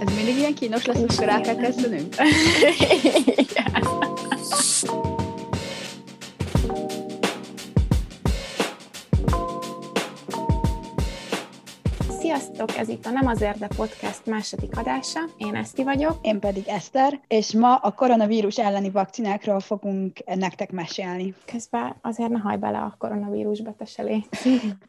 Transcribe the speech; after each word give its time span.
Ez 0.00 0.14
mindig 0.16 0.36
ilyen 0.36 0.54
kínos 0.54 0.84
lesz, 0.84 0.96
amikor 0.96 1.24
rá 1.24 1.40
kell 1.40 1.56
Sziasztok, 12.36 12.76
ez 12.76 12.88
itt 12.88 13.06
a 13.06 13.10
Nem 13.10 13.26
azért, 13.26 13.58
de 13.58 13.68
podcast 13.76 14.26
második 14.26 14.78
adása. 14.78 15.20
Én 15.36 15.54
Eszti 15.54 15.82
vagyok. 15.82 16.18
Én 16.22 16.40
pedig 16.40 16.68
Eszter, 16.68 17.20
és 17.28 17.52
ma 17.52 17.74
a 17.74 17.92
koronavírus 17.92 18.58
elleni 18.58 18.90
vakcinákról 18.90 19.60
fogunk 19.60 20.24
nektek 20.24 20.72
mesélni. 20.72 21.34
Közben 21.44 21.96
azért 22.02 22.30
ne 22.30 22.38
hajj 22.38 22.56
bele 22.56 22.78
a 22.78 22.94
koronavírusba, 22.98 23.74
te 23.78 23.84
se 23.84 24.02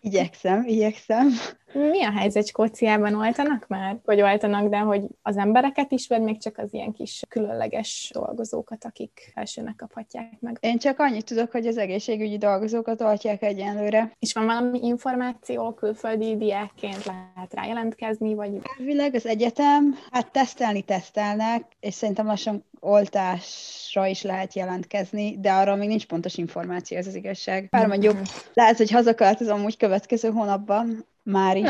Igyekszem, 0.02 0.64
igyekszem. 0.66 1.28
Mi 1.74 2.04
a 2.04 2.12
helyzet 2.12 2.48
Skóciában? 2.48 3.16
Oltanak 3.16 3.68
már? 3.68 3.98
Vagy 4.06 4.22
oltanak, 4.22 4.70
de 4.70 4.78
hogy 4.78 5.02
az 5.22 5.38
embereket 5.38 5.92
is, 5.92 6.08
vagy 6.08 6.22
még 6.22 6.42
csak 6.42 6.58
az 6.58 6.74
ilyen 6.74 6.92
kis 6.92 7.24
különleges 7.30 8.12
dolgozókat, 8.14 8.86
akik 8.86 9.32
elsőnek 9.36 9.76
kaphatják 9.76 10.40
meg? 10.40 10.58
Én 10.60 10.78
csak 10.78 11.00
annyit 11.00 11.26
tudok, 11.26 11.52
hogy 11.52 11.68
az 11.68 11.78
egészségügyi 11.78 12.38
dolgozókat 12.38 13.02
oltják 13.02 13.42
egyenlőre. 13.44 14.12
És 14.20 14.34
van 14.34 14.46
valami 14.46 14.80
információ 14.82 15.74
külföldi 15.74 16.38
diákként 16.38 17.06
lehet 17.06 17.54
rá 17.54 17.66
jelentkezni, 17.66 18.34
vagy... 18.34 18.52
Elvileg 18.80 19.16
az 19.16 19.26
egyetem, 19.26 19.96
hát 20.12 20.32
tesztelni 20.32 20.82
tesztelnek, 20.82 21.64
és 21.80 21.94
szerintem 21.94 22.26
lassan 22.26 22.66
oltásra 22.80 24.06
is 24.06 24.22
lehet 24.22 24.54
jelentkezni, 24.54 25.38
de 25.40 25.52
arra 25.52 25.76
még 25.76 25.88
nincs 25.88 26.06
pontos 26.06 26.36
információ, 26.38 26.98
ez 26.98 27.08
az 27.08 27.16
igazság. 27.16 27.68
Bár 27.70 27.88
mondjuk 27.88 28.16
lehet, 28.54 28.78
hogy 28.78 28.92
hazaköltözöm 28.92 29.64
úgy 29.64 29.78
következő 29.78 30.30
hónapban, 30.30 31.06
már 31.32 31.58
is, 31.58 31.64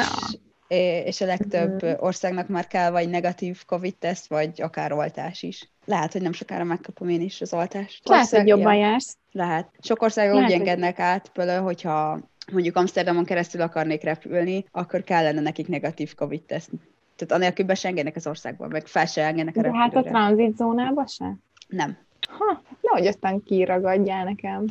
ja. 0.68 0.78
és 1.04 1.22
a 1.22 1.26
legtöbb 1.26 1.86
mm. 1.86 1.92
országnak 1.98 2.48
már 2.48 2.68
kell 2.68 2.92
vagy 2.92 3.10
negatív 3.10 3.66
COVID-teszt, 3.66 4.28
vagy 4.28 4.62
akár 4.62 4.92
oltás 4.92 5.44
is. 5.44 5.70
Lehet, 5.86 6.12
hogy 6.12 6.22
nem 6.22 6.32
sokára 6.32 6.64
megkapom 6.64 7.10
én 7.10 7.22
is 7.22 7.42
az 7.42 7.54
oltást. 7.54 8.08
Lehet, 8.08 8.24
Ország, 8.24 8.40
hogy 8.40 8.50
jobban 8.50 8.76
ja. 8.76 8.80
jársz. 8.80 9.18
Lehet. 9.32 9.70
Sok 9.80 10.02
országok 10.02 10.44
úgy 10.44 10.52
engednek 10.52 11.00
át, 11.00 11.30
például, 11.30 11.64
hogyha 11.64 12.20
mondjuk 12.52 12.76
Amsterdamon 12.76 13.26
keresztül 13.26 13.62
akarnék 13.62 14.04
repülni, 14.04 14.66
akkor 14.72 15.04
kellene 15.04 15.42
nekik 15.42 15.68
negatív 15.68 16.14
COVID-teszt. 16.14 16.70
Tehát 17.16 17.44
anélkül 17.44 17.66
be 17.66 17.76
se 17.76 17.88
engednek 17.88 18.16
az 18.16 18.28
országból, 18.28 18.68
meg 18.68 18.88
fel 18.88 19.06
se 19.06 19.26
engednek 19.26 19.58
a 19.58 19.62
repülőre. 19.62 19.90
De 19.90 19.96
hát 19.96 20.06
a 20.06 20.10
tranzitzónába 20.10 21.08
se? 21.08 21.38
Nem. 21.68 21.98
Ha, 22.28 22.62
nehogy 22.82 23.08
aztán 23.08 23.44
kiragadjál 23.44 24.24
nekem. 24.24 24.66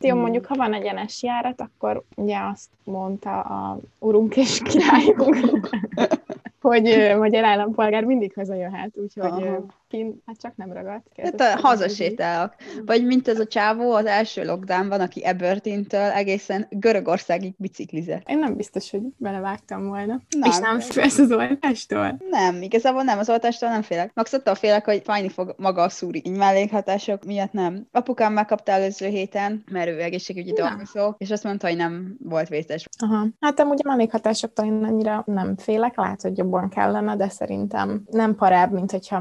Jó, 0.00 0.10
hmm. 0.10 0.20
mondjuk, 0.20 0.46
ha 0.46 0.54
van 0.54 0.74
egyenes 0.74 1.22
járat, 1.22 1.60
akkor 1.60 2.02
ugye 2.16 2.38
azt 2.52 2.68
mondta 2.84 3.40
a 3.40 3.78
urunk 3.98 4.36
és 4.36 4.62
királyunk, 4.62 5.68
hogy 6.60 7.14
magyar 7.18 7.44
állampolgár 7.44 8.04
mindig 8.04 8.32
hazajöhet, 8.34 8.90
úgyhogy 8.94 9.44
Aha. 9.44 9.64
Kint, 9.88 10.22
hát 10.26 10.40
csak 10.40 10.56
nem 10.56 10.72
ragadt. 10.72 11.06
Hát 11.22 11.40
a 11.40 11.60
hazasétálok. 11.60 12.54
Vagy 12.84 13.06
mint 13.06 13.28
ez 13.28 13.38
a 13.38 13.46
csávó 13.46 13.92
az 13.92 14.06
első 14.06 14.44
lockdownban, 14.44 15.00
aki 15.00 15.24
Ebertintől 15.24 16.00
egészen 16.00 16.66
Görögországig 16.70 17.54
biciklizett. 17.56 18.28
Én 18.28 18.38
nem 18.38 18.56
biztos, 18.56 18.90
hogy 18.90 19.00
belevágtam 19.16 19.86
volna. 19.86 20.20
Nem. 20.38 20.50
És 20.50 20.58
nem 20.58 20.80
félsz 20.80 21.18
az 21.18 21.32
oltástól? 21.32 22.18
Nem, 22.30 22.62
igazából 22.62 23.02
nem, 23.02 23.18
az 23.18 23.30
oltástól 23.30 23.68
nem 23.68 23.82
félek. 23.82 24.10
Max 24.14 24.32
attól 24.32 24.54
félek, 24.54 24.84
hogy 24.84 25.02
fájni 25.04 25.28
fog 25.28 25.54
maga 25.58 25.82
a 25.82 25.88
szúri. 25.88 26.22
Így 26.24 26.36
mellékhatások 26.36 27.24
miatt 27.24 27.52
nem. 27.52 27.86
Apukám 27.92 28.32
megkapta 28.32 28.72
előző 28.72 29.06
héten, 29.06 29.64
mert 29.70 29.88
ő 29.88 30.00
egészségügyi 30.00 30.52
dolgozó, 30.52 31.14
és 31.18 31.30
azt 31.30 31.44
mondta, 31.44 31.66
hogy 31.66 31.76
nem 31.76 32.16
volt 32.24 32.48
vészes. 32.48 32.88
Aha. 32.98 33.26
Hát 33.40 33.60
amúgy 33.60 33.80
a 33.84 33.88
mellékhatásoktól 33.88 34.66
én 34.66 34.84
annyira 34.84 35.22
nem 35.26 35.56
félek, 35.56 35.96
lehet, 35.96 36.22
hogy 36.22 36.38
jobban 36.38 36.68
kellene, 36.68 37.16
de 37.16 37.28
szerintem 37.28 38.02
nem 38.10 38.34
parább, 38.34 38.72
mint 38.72 38.90
hogyha 38.90 39.18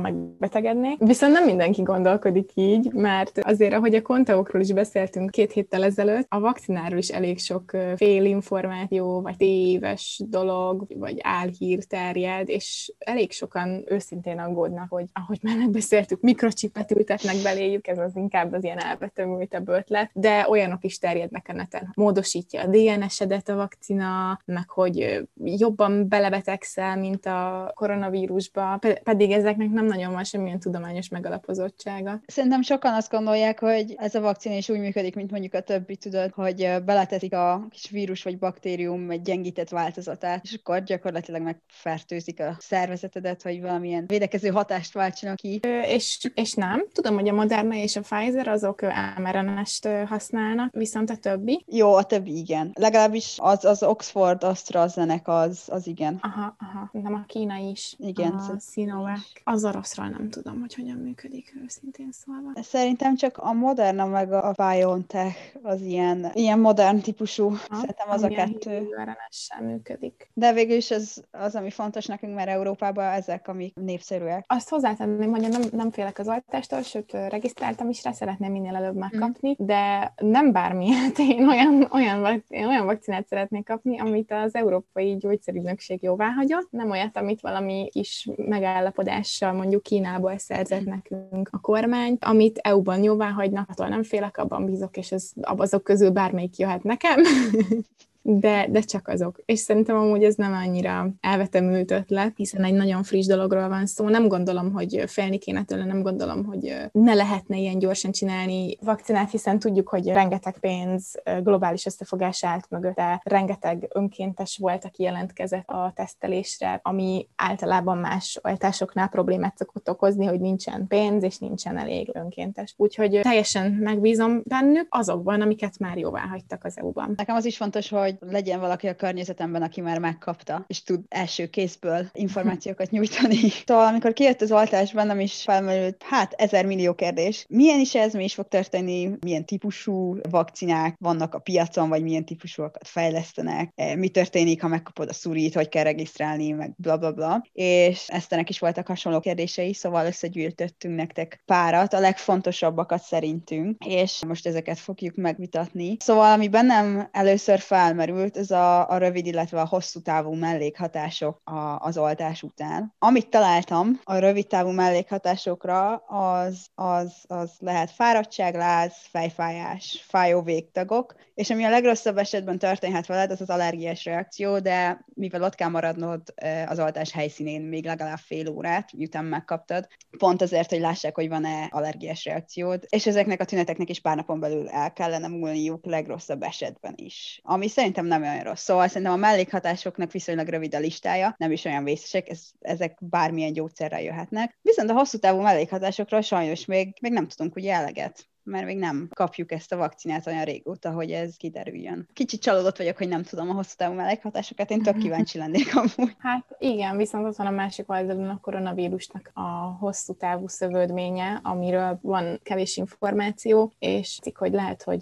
megbetegednék. 0.61 1.07
Viszont 1.07 1.33
nem 1.33 1.45
mindenki 1.45 1.81
gondolkodik 1.81 2.51
így, 2.53 2.91
mert 2.93 3.39
azért, 3.41 3.73
ahogy 3.73 3.95
a 3.95 4.01
konteókról 4.01 4.61
is 4.61 4.73
beszéltünk 4.73 5.31
két 5.31 5.51
héttel 5.51 5.83
ezelőtt, 5.83 6.25
a 6.29 6.39
vakcináról 6.39 6.97
is 6.97 7.09
elég 7.09 7.39
sok 7.39 7.71
félinformáció, 7.95 9.21
vagy 9.21 9.37
téves 9.37 10.21
dolog, 10.25 10.87
vagy 10.95 11.17
álhír 11.21 11.83
terjed, 11.83 12.49
és 12.49 12.93
elég 12.97 13.31
sokan 13.31 13.83
őszintén 13.85 14.39
aggódnak, 14.39 14.89
hogy 14.89 15.05
ahogy 15.13 15.39
már 15.41 15.57
megbeszéltük, 15.57 16.21
mikrocsipet 16.21 16.91
ültetnek 16.91 17.35
beléjük, 17.43 17.87
ez 17.87 17.97
az 17.97 18.15
inkább 18.15 18.53
az 18.53 18.63
ilyen 18.63 18.79
elbetömültebb 18.79 19.67
ötlet, 19.67 20.09
de 20.13 20.45
olyanok 20.49 20.83
is 20.83 20.97
terjednek 20.97 21.45
a 21.49 21.53
neten. 21.53 21.91
Módosítja 21.95 22.61
a 22.61 22.67
DNS-edet 22.67 23.49
a 23.49 23.55
vakcina, 23.55 24.39
meg 24.45 24.69
hogy 24.69 25.27
jobban 25.43 26.07
belebetegszel, 26.07 26.97
mint 26.97 27.25
a 27.25 27.71
koronavírusba, 27.75 28.79
pedig 29.03 29.31
ezeknek 29.31 29.69
nem 29.69 29.85
nagyon 29.85 30.13
van 30.13 30.23
semmilyen 30.47 30.59
tudományos 30.59 31.09
megalapozottsága. 31.09 32.21
Szerintem 32.27 32.61
sokan 32.61 32.93
azt 32.93 33.11
gondolják, 33.11 33.59
hogy 33.59 33.95
ez 33.97 34.15
a 34.15 34.21
vakcina 34.21 34.55
is 34.55 34.69
úgy 34.69 34.79
működik, 34.79 35.15
mint 35.15 35.31
mondjuk 35.31 35.53
a 35.53 35.61
többi, 35.61 35.95
tudod, 35.95 36.31
hogy 36.31 36.75
beletetik 36.85 37.33
a 37.33 37.67
kis 37.69 37.89
vírus 37.89 38.23
vagy 38.23 38.37
baktérium 38.37 39.09
egy 39.09 39.21
gyengített 39.21 39.69
változatát, 39.69 40.43
és 40.43 40.53
akkor 40.53 40.83
gyakorlatilag 40.83 41.41
megfertőzik 41.41 42.39
a 42.39 42.55
szervezetedet, 42.59 43.41
hogy 43.41 43.61
valamilyen 43.61 44.05
védekező 44.07 44.49
hatást 44.49 44.93
váltsanak 44.93 45.35
ki. 45.35 45.59
Ö, 45.61 45.81
és, 45.81 46.31
és 46.33 46.53
nem. 46.53 46.85
Tudom, 46.93 47.15
hogy 47.15 47.27
a 47.27 47.33
Moderna 47.33 47.75
és 47.75 47.95
a 47.95 48.01
Pfizer 48.01 48.47
azok 48.47 48.81
mRNA-st 49.17 49.87
használnak, 50.05 50.73
viszont 50.73 51.09
a 51.09 51.15
többi? 51.15 51.63
Jó, 51.67 51.93
a 51.93 52.03
többi 52.03 52.37
igen. 52.37 52.71
Legalábbis 52.73 53.37
az, 53.41 53.65
az 53.65 53.83
Oxford 53.83 54.43
AstraZeneca 54.43 55.39
az, 55.39 55.63
az 55.67 55.87
igen. 55.87 56.17
Aha, 56.21 56.55
aha. 56.59 56.89
Nem 56.91 57.13
a 57.13 57.23
Kína 57.27 57.55
is. 57.55 57.95
Igen. 57.97 58.31
A 58.31 58.59
Sinovac. 58.71 59.19
Az 59.43 59.65
oroszról 59.65 60.07
nem 60.07 60.29
tudom, 60.29 60.36
hogy 60.43 60.73
hogyan 60.73 60.97
működik 60.97 61.53
őszintén 61.63 62.09
szólva. 62.11 62.51
Szerintem 62.61 63.15
csak 63.15 63.37
a 63.37 63.53
Moderna 63.53 64.05
meg 64.05 64.31
a 64.31 64.53
BioNTech 64.55 65.37
az 65.61 65.81
ilyen, 65.81 66.31
ilyen 66.33 66.59
modern 66.59 66.99
típusú. 66.99 67.49
Ha? 67.49 67.75
Szerintem 67.75 68.09
az 68.09 68.23
a 68.23 68.27
kettő. 68.27 68.87
sem 69.29 69.65
működik. 69.65 70.29
De 70.33 70.53
végül 70.53 70.75
is 70.75 70.91
az, 70.91 71.23
az, 71.31 71.55
ami 71.55 71.69
fontos 71.69 72.05
nekünk, 72.05 72.35
mert 72.35 72.49
Európában 72.49 73.05
ezek, 73.05 73.47
amik 73.47 73.75
népszerűek. 73.75 74.43
Azt 74.47 74.69
hozzátenném, 74.69 75.31
hogy 75.31 75.49
nem, 75.49 75.61
nem 75.71 75.91
félek 75.91 76.19
az 76.19 76.27
oltástól, 76.27 76.81
sőt, 76.81 77.11
regisztráltam 77.11 77.89
is 77.89 78.03
rá, 78.03 78.11
szeretném 78.11 78.51
minél 78.51 78.75
előbb 78.75 78.95
megkapni, 78.95 79.49
mm. 79.49 79.65
de 79.65 80.13
nem 80.15 80.51
bármilyet. 80.51 81.19
Én 81.37 81.47
olyan, 81.47 81.87
olyan, 81.91 82.43
én 82.47 82.67
olyan 82.67 82.85
vakcinát 82.85 83.27
szeretnék 83.27 83.65
kapni, 83.65 83.99
amit 83.99 84.31
az 84.31 84.55
Európai 84.55 85.15
Gyógyszerügynökség 85.17 86.03
jóvá 86.03 86.29
hagyott, 86.29 86.71
nem 86.71 86.89
olyat, 86.89 87.17
amit 87.17 87.41
valami 87.41 87.89
kis 87.91 88.29
megállapodással 88.35 89.51
mondjuk 89.51 89.81
Kínából 90.27 90.37
szerzett 90.37 90.85
nekünk 90.85 91.49
a 91.51 91.59
kormány, 91.59 92.17
amit 92.19 92.57
EU-ban 92.57 93.03
jóvá 93.03 93.29
hagynak, 93.29 93.69
attól 93.69 93.87
nem 93.87 94.03
félek, 94.03 94.37
abban 94.37 94.65
bízok, 94.65 94.97
és 94.97 95.11
ez, 95.11 95.31
azok 95.41 95.83
közül 95.83 96.09
bármelyik 96.09 96.57
jöhet 96.57 96.83
nekem. 96.83 97.21
de, 98.29 98.67
de 98.69 98.79
csak 98.79 99.07
azok. 99.07 99.41
És 99.45 99.59
szerintem 99.59 99.95
amúgy 99.95 100.23
ez 100.23 100.35
nem 100.35 100.53
annyira 100.53 101.09
elvetemült 101.19 101.91
ötlet, 101.91 102.33
hiszen 102.35 102.63
egy 102.63 102.73
nagyon 102.73 103.03
friss 103.03 103.25
dologról 103.25 103.67
van 103.69 103.85
szó. 103.85 104.09
Nem 104.09 104.27
gondolom, 104.27 104.71
hogy 104.71 105.03
félni 105.07 105.37
kéne 105.37 105.63
tőle, 105.63 105.85
nem 105.85 106.01
gondolom, 106.01 106.45
hogy 106.45 106.75
ne 106.91 107.13
lehetne 107.13 107.57
ilyen 107.57 107.79
gyorsan 107.79 108.11
csinálni 108.11 108.77
vakcinát, 108.81 109.31
hiszen 109.31 109.59
tudjuk, 109.59 109.89
hogy 109.89 110.07
rengeteg 110.07 110.57
pénz, 110.59 111.21
globális 111.43 111.85
összefogás 111.85 112.43
állt 112.43 112.69
mögötte, 112.69 113.21
rengeteg 113.23 113.87
önkéntes 113.93 114.57
volt, 114.57 114.85
aki 114.85 115.03
jelentkezett 115.03 115.67
a 115.67 115.91
tesztelésre, 115.95 116.79
ami 116.83 117.27
általában 117.35 117.97
más 117.97 118.39
oltásoknál 118.43 119.07
problémát 119.07 119.57
szokott 119.57 119.89
okozni, 119.89 120.25
hogy 120.25 120.39
nincsen 120.39 120.87
pénz, 120.87 121.23
és 121.23 121.37
nincsen 121.37 121.77
elég 121.77 122.09
önkéntes. 122.13 122.73
Úgyhogy 122.77 123.19
teljesen 123.21 123.71
megbízom 123.71 124.41
bennük 124.43 124.87
azokban, 124.89 125.41
amiket 125.41 125.79
már 125.79 125.97
jóvá 125.97 126.21
hagytak 126.21 126.63
az 126.63 126.77
EU-ban. 126.77 127.13
Nekem 127.15 127.35
az 127.35 127.45
is 127.45 127.57
fontos, 127.57 127.89
hogy 127.89 128.16
legyen 128.19 128.59
valaki 128.59 128.87
a 128.87 128.95
környezetemben, 128.95 129.61
aki 129.61 129.81
már 129.81 129.99
megkapta, 129.99 130.65
és 130.67 130.83
tud 130.83 130.99
első 131.09 131.47
kézből 131.47 132.09
információkat 132.13 132.89
nyújtani. 132.89 133.37
Szóval 133.65 133.85
amikor 133.85 134.13
kijött 134.13 134.41
az 134.41 134.51
oltás, 134.51 134.93
bennem 134.93 135.19
is 135.19 135.41
felmerült, 135.41 136.03
hát 136.03 136.33
ezer 136.33 136.65
millió 136.65 136.93
kérdés. 136.93 137.45
Milyen 137.49 137.79
is 137.79 137.95
ez, 137.95 138.13
mi 138.13 138.23
is 138.23 138.33
fog 138.33 138.47
történni, 138.47 139.09
milyen 139.19 139.45
típusú 139.45 140.17
vakcinák 140.29 140.95
vannak 140.99 141.33
a 141.33 141.39
piacon, 141.39 141.89
vagy 141.89 142.03
milyen 142.03 142.25
típusúakat 142.25 142.87
fejlesztenek, 142.87 143.71
e, 143.75 143.95
mi 143.95 144.09
történik, 144.09 144.61
ha 144.61 144.67
megkapod 144.67 145.09
a 145.09 145.13
szurit, 145.13 145.53
hogy 145.53 145.69
kell 145.69 145.83
regisztrálni, 145.83 146.51
meg 146.51 146.73
bla 146.77 146.97
bla 146.97 147.11
bla. 147.11 147.45
És 147.51 148.07
Esztenek 148.07 148.49
is 148.49 148.59
voltak 148.59 148.87
hasonló 148.87 149.19
kérdései, 149.19 149.73
szóval 149.73 150.05
összegyűjtöttünk 150.05 150.95
nektek 150.95 151.41
párat, 151.45 151.93
a 151.93 151.99
legfontosabbakat 151.99 153.01
szerintünk, 153.01 153.85
és 153.85 154.25
most 154.27 154.47
ezeket 154.47 154.79
fogjuk 154.79 155.15
megvitatni. 155.15 155.97
Szóval, 155.99 156.31
ami 156.31 156.47
bennem 156.47 157.09
először 157.11 157.59
felmerült, 157.59 158.06
felmerült, 158.07 158.37
ez 158.37 158.51
a, 158.51 158.89
a 158.89 158.97
rövid, 158.97 159.25
illetve 159.25 159.61
a 159.61 159.65
hosszú 159.65 159.99
távú 159.99 160.33
mellékhatások 160.33 161.41
a, 161.43 161.79
az 161.79 161.97
oltás 161.97 162.43
után. 162.43 162.93
Amit 162.99 163.29
találtam 163.29 163.99
a 164.03 164.17
rövid 164.17 164.47
távú 164.47 164.69
mellékhatásokra, 164.69 165.95
az, 165.95 166.67
az, 166.75 167.13
az 167.27 167.51
lehet 167.59 167.91
fáradtság, 167.91 168.55
láz, 168.55 168.93
fejfájás, 169.09 170.03
fájó 170.07 170.41
végtagok, 170.41 171.15
és 171.37 171.49
ami 171.49 171.63
a 171.63 171.69
legrosszabb 171.69 172.17
esetben 172.17 172.57
történhet 172.57 173.05
veled, 173.05 173.31
az 173.31 173.41
az 173.41 173.49
allergiás 173.49 174.05
reakció, 174.05 174.59
de 174.59 175.05
mivel 175.13 175.43
ott 175.43 175.55
kell 175.55 175.69
maradnod 175.69 176.21
az 176.65 176.79
oltás 176.79 177.11
helyszínén 177.11 177.61
még 177.61 177.85
legalább 177.85 178.17
fél 178.17 178.49
órát, 178.49 178.93
miután 178.93 179.25
megkaptad, 179.25 179.87
pont 180.17 180.41
azért, 180.41 180.69
hogy 180.69 180.79
lássák, 180.79 181.15
hogy 181.15 181.29
van-e 181.29 181.67
allergiás 181.69 182.25
reakciód, 182.25 182.85
és 182.89 183.05
ezeknek 183.07 183.41
a 183.41 183.45
tüneteknek 183.45 183.89
is 183.89 183.99
pár 183.99 184.15
napon 184.15 184.39
belül 184.39 184.69
el 184.69 184.93
kellene 184.93 185.27
múlniuk 185.27 185.85
legrosszabb 185.85 186.43
esetben 186.43 186.93
is. 186.95 187.39
Ami 187.43 187.67
szerintem 187.67 188.05
nem 188.05 188.21
olyan 188.21 188.43
rossz. 188.43 188.63
Szóval 188.63 188.87
szerintem 188.87 189.13
a 189.13 189.17
mellékhatásoknak 189.17 190.11
viszonylag 190.11 190.47
rövid 190.47 190.75
a 190.75 190.79
listája, 190.79 191.35
nem 191.37 191.51
is 191.51 191.65
olyan 191.65 191.83
vészesek, 191.83 192.29
ez, 192.29 192.41
ezek 192.59 192.97
bármilyen 192.99 193.53
gyógyszerrel 193.53 194.01
jöhetnek. 194.01 194.57
Viszont 194.61 194.89
a 194.89 194.93
hosszú 194.93 195.17
távú 195.17 195.41
mellékhatásokról 195.41 196.21
sajnos 196.21 196.65
még, 196.65 196.97
még 197.01 197.11
nem 197.11 197.27
tudunk 197.27 197.55
ugye 197.55 197.73
eleget 197.73 198.27
mert 198.47 198.65
még 198.65 198.77
nem 198.77 199.09
kapjuk 199.13 199.51
ezt 199.51 199.73
a 199.73 199.77
vakcinát 199.77 200.27
olyan 200.27 200.43
régóta, 200.43 200.91
hogy 200.91 201.11
ez 201.11 201.35
kiderüljön. 201.37 202.07
Kicsit 202.13 202.41
csalódott 202.41 202.77
vagyok, 202.77 202.97
hogy 202.97 203.07
nem 203.07 203.23
tudom 203.23 203.49
a 203.49 203.53
hosszú 203.53 203.73
távú 203.77 203.93
mellékhatásokat, 203.93 204.71
én 204.71 204.81
tök 204.81 204.97
kíváncsi 204.97 205.37
lennék 205.47 205.75
amúgy. 205.75 206.15
Hát 206.17 206.55
igen, 206.59 206.97
viszont 206.97 207.25
ott 207.25 207.35
van 207.35 207.47
a 207.47 207.51
másik 207.51 207.91
oldalon 207.91 208.29
a 208.29 208.39
koronavírusnak 208.41 209.31
a 209.33 209.77
hosszú 209.79 210.13
távú 210.13 210.47
szövődménye, 210.47 211.39
amiről 211.43 211.99
van 212.01 212.39
kevés 212.43 212.77
információ, 212.77 213.71
és 213.79 214.19
cikk, 214.21 214.37
hogy 214.37 214.51
lehet, 214.51 214.83
hogy 214.83 214.99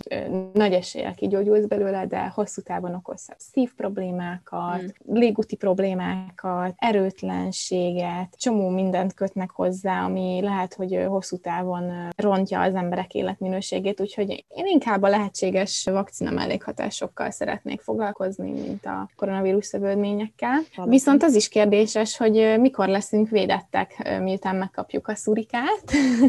nagy 0.54 0.74
eséllyel 0.74 1.14
kigyógyulsz 1.14 1.66
belőle, 1.66 2.06
de 2.06 2.28
hosszú 2.28 2.62
távon 2.62 2.94
okoz 2.94 3.28
szív 3.38 3.74
problémákat, 3.76 4.80
hmm. 4.80 5.18
légúti 5.20 5.56
problémákat, 5.56 6.74
erőtlenséget, 6.78 8.36
csomó 8.38 8.70
mindent 8.70 9.14
kötnek 9.14 9.50
hozzá, 9.52 10.04
ami 10.04 10.42
lehet, 10.42 10.74
hogy 10.74 11.06
hosszú 11.08 11.38
távon 11.38 12.10
rontja 12.16 12.62
az 12.62 12.76
emberek 12.76 13.14
élet 13.14 13.35
életminőségét, 13.36 14.02
úgyhogy 14.02 14.30
én 14.48 14.66
inkább 14.66 15.02
a 15.02 15.08
lehetséges 15.08 15.88
vakcina 15.92 16.32
mellékhatásokkal 16.32 17.32
szeretnék 17.32 17.82
foglalkozni, 17.82 18.52
mint 18.52 18.86
a 18.86 19.10
koronavírus 19.16 19.66
szövődményekkel. 19.66 20.62
Viszont 20.86 21.24
az 21.24 21.36
is 21.36 21.48
kérdéses, 21.48 22.18
hogy 22.18 22.56
mikor 22.60 22.88
leszünk 22.88 23.30
védettek, 23.30 24.20
miután 24.22 24.56
megkapjuk 24.56 25.08
a 25.08 25.16
szurikát. 25.16 25.84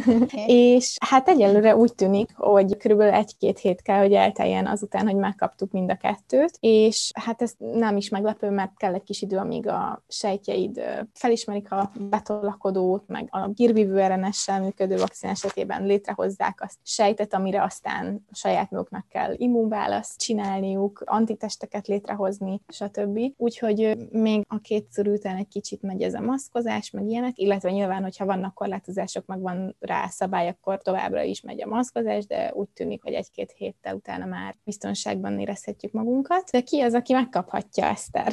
és 0.47 0.97
hát 1.01 1.29
egyelőre 1.29 1.77
úgy 1.77 1.95
tűnik, 1.95 2.31
hogy 2.35 2.77
körülbelül 2.77 3.15
egy-két 3.15 3.59
hét 3.59 3.83
kell, 3.83 3.99
hogy 3.99 4.13
elteljen 4.13 4.67
azután, 4.67 5.07
hogy 5.07 5.17
megkaptuk 5.17 5.71
mind 5.71 5.91
a 5.91 5.97
kettőt, 5.97 6.57
és 6.61 7.11
hát 7.21 7.43
ez 7.43 7.53
nem 7.59 7.97
is 7.97 8.09
meglepő, 8.09 8.51
mert 8.51 8.77
kell 8.77 8.95
egy 8.95 9.03
kis 9.03 9.23
idő, 9.23 9.37
amíg 9.37 9.69
a 9.69 10.03
sejtjeid 10.09 10.81
felismerik 11.13 11.73
a 11.73 11.93
betolakodót, 11.99 13.03
meg 13.07 13.29
a 13.31 13.49
gírvívő 13.49 14.07
RNS-sel 14.07 14.61
működő 14.61 14.97
vakcina 14.97 15.33
esetében 15.33 15.87
létrehozzák 15.87 16.63
azt 16.63 16.79
sejtet, 16.97 17.35
amire 17.35 17.63
aztán 17.63 18.27
saját 18.33 18.71
maguknak 18.71 19.09
kell 19.09 19.35
immunválaszt 19.37 20.21
csinálniuk, 20.21 21.03
antitesteket 21.05 21.87
létrehozni, 21.87 22.61
stb. 22.69 23.19
Úgyhogy 23.37 23.97
még 24.11 24.45
a 24.49 24.59
kétszer 24.59 25.07
után 25.07 25.37
egy 25.37 25.49
kicsit 25.49 25.83
megy 25.83 26.03
ez 26.03 26.15
a 26.15 26.21
maszkozás, 26.21 26.91
meg 26.91 27.07
ilyenek, 27.07 27.39
illetve 27.39 27.71
nyilván, 27.71 28.03
hogyha 28.03 28.25
vannak 28.25 28.55
korlátozások, 28.55 29.27
meg 29.27 29.41
van 29.41 29.77
rá 29.81 30.07
szabály, 30.07 30.49
akkor 30.49 30.83
továbbra 30.83 31.23
is 31.23 31.41
megy 31.41 31.63
a 31.63 31.67
maszkozás, 31.67 32.27
de 32.27 32.53
úgy 32.55 32.69
tűnik, 32.69 33.03
hogy 33.03 33.13
egy-két 33.13 33.55
héttel 33.57 33.95
utána 33.95 34.27
már 34.27 34.55
biztonságban 34.65 35.41
érezhetjük 35.41 35.93
magunkat. 35.93 36.51
De 36.51 36.61
ki 36.61 36.81
az, 36.81 36.95
aki 36.95 37.13
megkaphatja, 37.13 37.85
Eszter? 37.85 38.33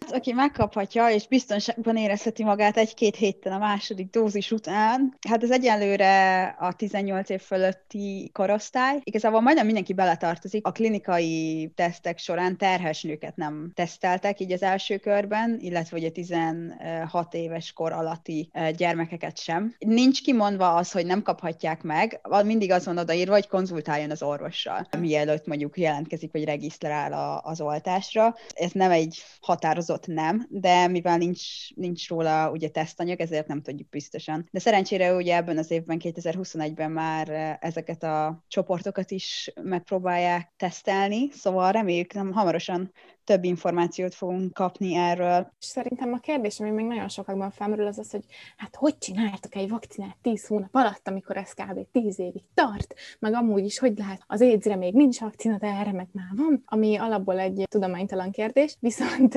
Hát, 0.00 0.12
aki 0.12 0.32
megkaphatja, 0.32 1.10
és 1.10 1.28
biztonságban 1.28 1.96
érezheti 1.96 2.44
magát 2.44 2.76
egy-két 2.76 3.16
héttel 3.16 3.52
a 3.52 3.58
második 3.58 4.10
dózis 4.10 4.50
után, 4.50 5.16
hát 5.28 5.42
ez 5.42 5.50
egyelőre 5.50 6.44
a 6.58 6.72
18 6.72 7.30
év 7.30 7.40
fölött 7.40 7.89
fölötti 7.90 8.30
korosztály. 8.32 9.00
Igazából 9.02 9.40
majdnem 9.40 9.64
mindenki 9.64 9.92
beletartozik. 9.92 10.66
A 10.66 10.72
klinikai 10.72 11.72
tesztek 11.74 12.18
során 12.18 12.56
terhes 12.56 13.02
nőket 13.02 13.36
nem 13.36 13.70
teszteltek 13.74 14.40
így 14.40 14.52
az 14.52 14.62
első 14.62 14.96
körben, 14.96 15.58
illetve 15.60 15.96
ugye 15.96 16.10
16 16.10 17.34
éves 17.34 17.72
kor 17.72 17.92
alatti 17.92 18.50
gyermekeket 18.76 19.38
sem. 19.38 19.74
Nincs 19.78 20.22
kimondva 20.22 20.74
az, 20.74 20.92
hogy 20.92 21.06
nem 21.06 21.22
kaphatják 21.22 21.82
meg, 21.82 22.20
mindig 22.44 22.70
az 22.70 22.84
van 22.84 22.98
odaírva, 22.98 23.32
hogy 23.32 23.48
konzultáljon 23.48 24.10
az 24.10 24.22
orvossal, 24.22 24.88
mielőtt 24.98 25.46
mondjuk 25.46 25.78
jelentkezik, 25.78 26.32
vagy 26.32 26.44
regisztrál 26.44 27.40
az 27.42 27.60
oltásra. 27.60 28.34
Ez 28.54 28.70
nem 28.72 28.90
egy 28.90 29.18
határozott 29.40 30.06
nem, 30.06 30.46
de 30.50 30.86
mivel 30.88 31.16
nincs, 31.16 31.74
nincs 31.74 32.08
róla 32.08 32.50
ugye 32.50 32.68
tesztanyag, 32.68 33.20
ezért 33.20 33.46
nem 33.46 33.62
tudjuk 33.62 33.88
biztosan. 33.88 34.48
De 34.50 34.58
szerencsére 34.58 35.14
ugye 35.14 35.36
ebben 35.36 35.58
az 35.58 35.70
évben, 35.70 36.00
2021-ben 36.02 36.90
már 36.90 37.58
ezeket 37.80 38.02
a 38.02 38.44
csoportokat 38.48 39.10
is 39.10 39.52
megpróbálják 39.62 40.52
tesztelni, 40.56 41.30
szóval 41.30 41.72
reméljük, 41.72 42.12
nem 42.12 42.32
hamarosan 42.32 42.92
több 43.30 43.44
információt 43.44 44.14
fogunk 44.14 44.52
kapni 44.52 44.94
erről. 44.94 45.52
És 45.60 45.66
szerintem 45.66 46.12
a 46.12 46.18
kérdés, 46.18 46.60
ami 46.60 46.70
még 46.70 46.86
nagyon 46.86 47.08
sokakban 47.08 47.50
felmerül, 47.50 47.86
az 47.86 47.98
az, 47.98 48.10
hogy 48.10 48.24
hát 48.56 48.76
hogy 48.76 48.98
csináltak 48.98 49.54
egy 49.54 49.68
vakcinát 49.68 50.16
10 50.22 50.46
hónap 50.46 50.74
alatt, 50.74 51.08
amikor 51.08 51.36
ez 51.36 51.52
kb. 51.52 51.86
10 51.92 52.18
évig 52.18 52.42
tart, 52.54 52.94
meg 53.18 53.34
amúgy 53.34 53.64
is, 53.64 53.78
hogy 53.78 53.98
lehet 53.98 54.22
az 54.26 54.40
aids 54.40 54.64
még 54.64 54.94
nincs 54.94 55.20
vakcina, 55.20 55.58
de 55.58 55.66
erre 55.66 55.92
meg 55.92 56.08
már 56.12 56.28
van, 56.36 56.62
ami 56.66 56.96
alapból 56.96 57.38
egy 57.38 57.66
tudománytalan 57.68 58.30
kérdés, 58.30 58.76
viszont 58.88 59.34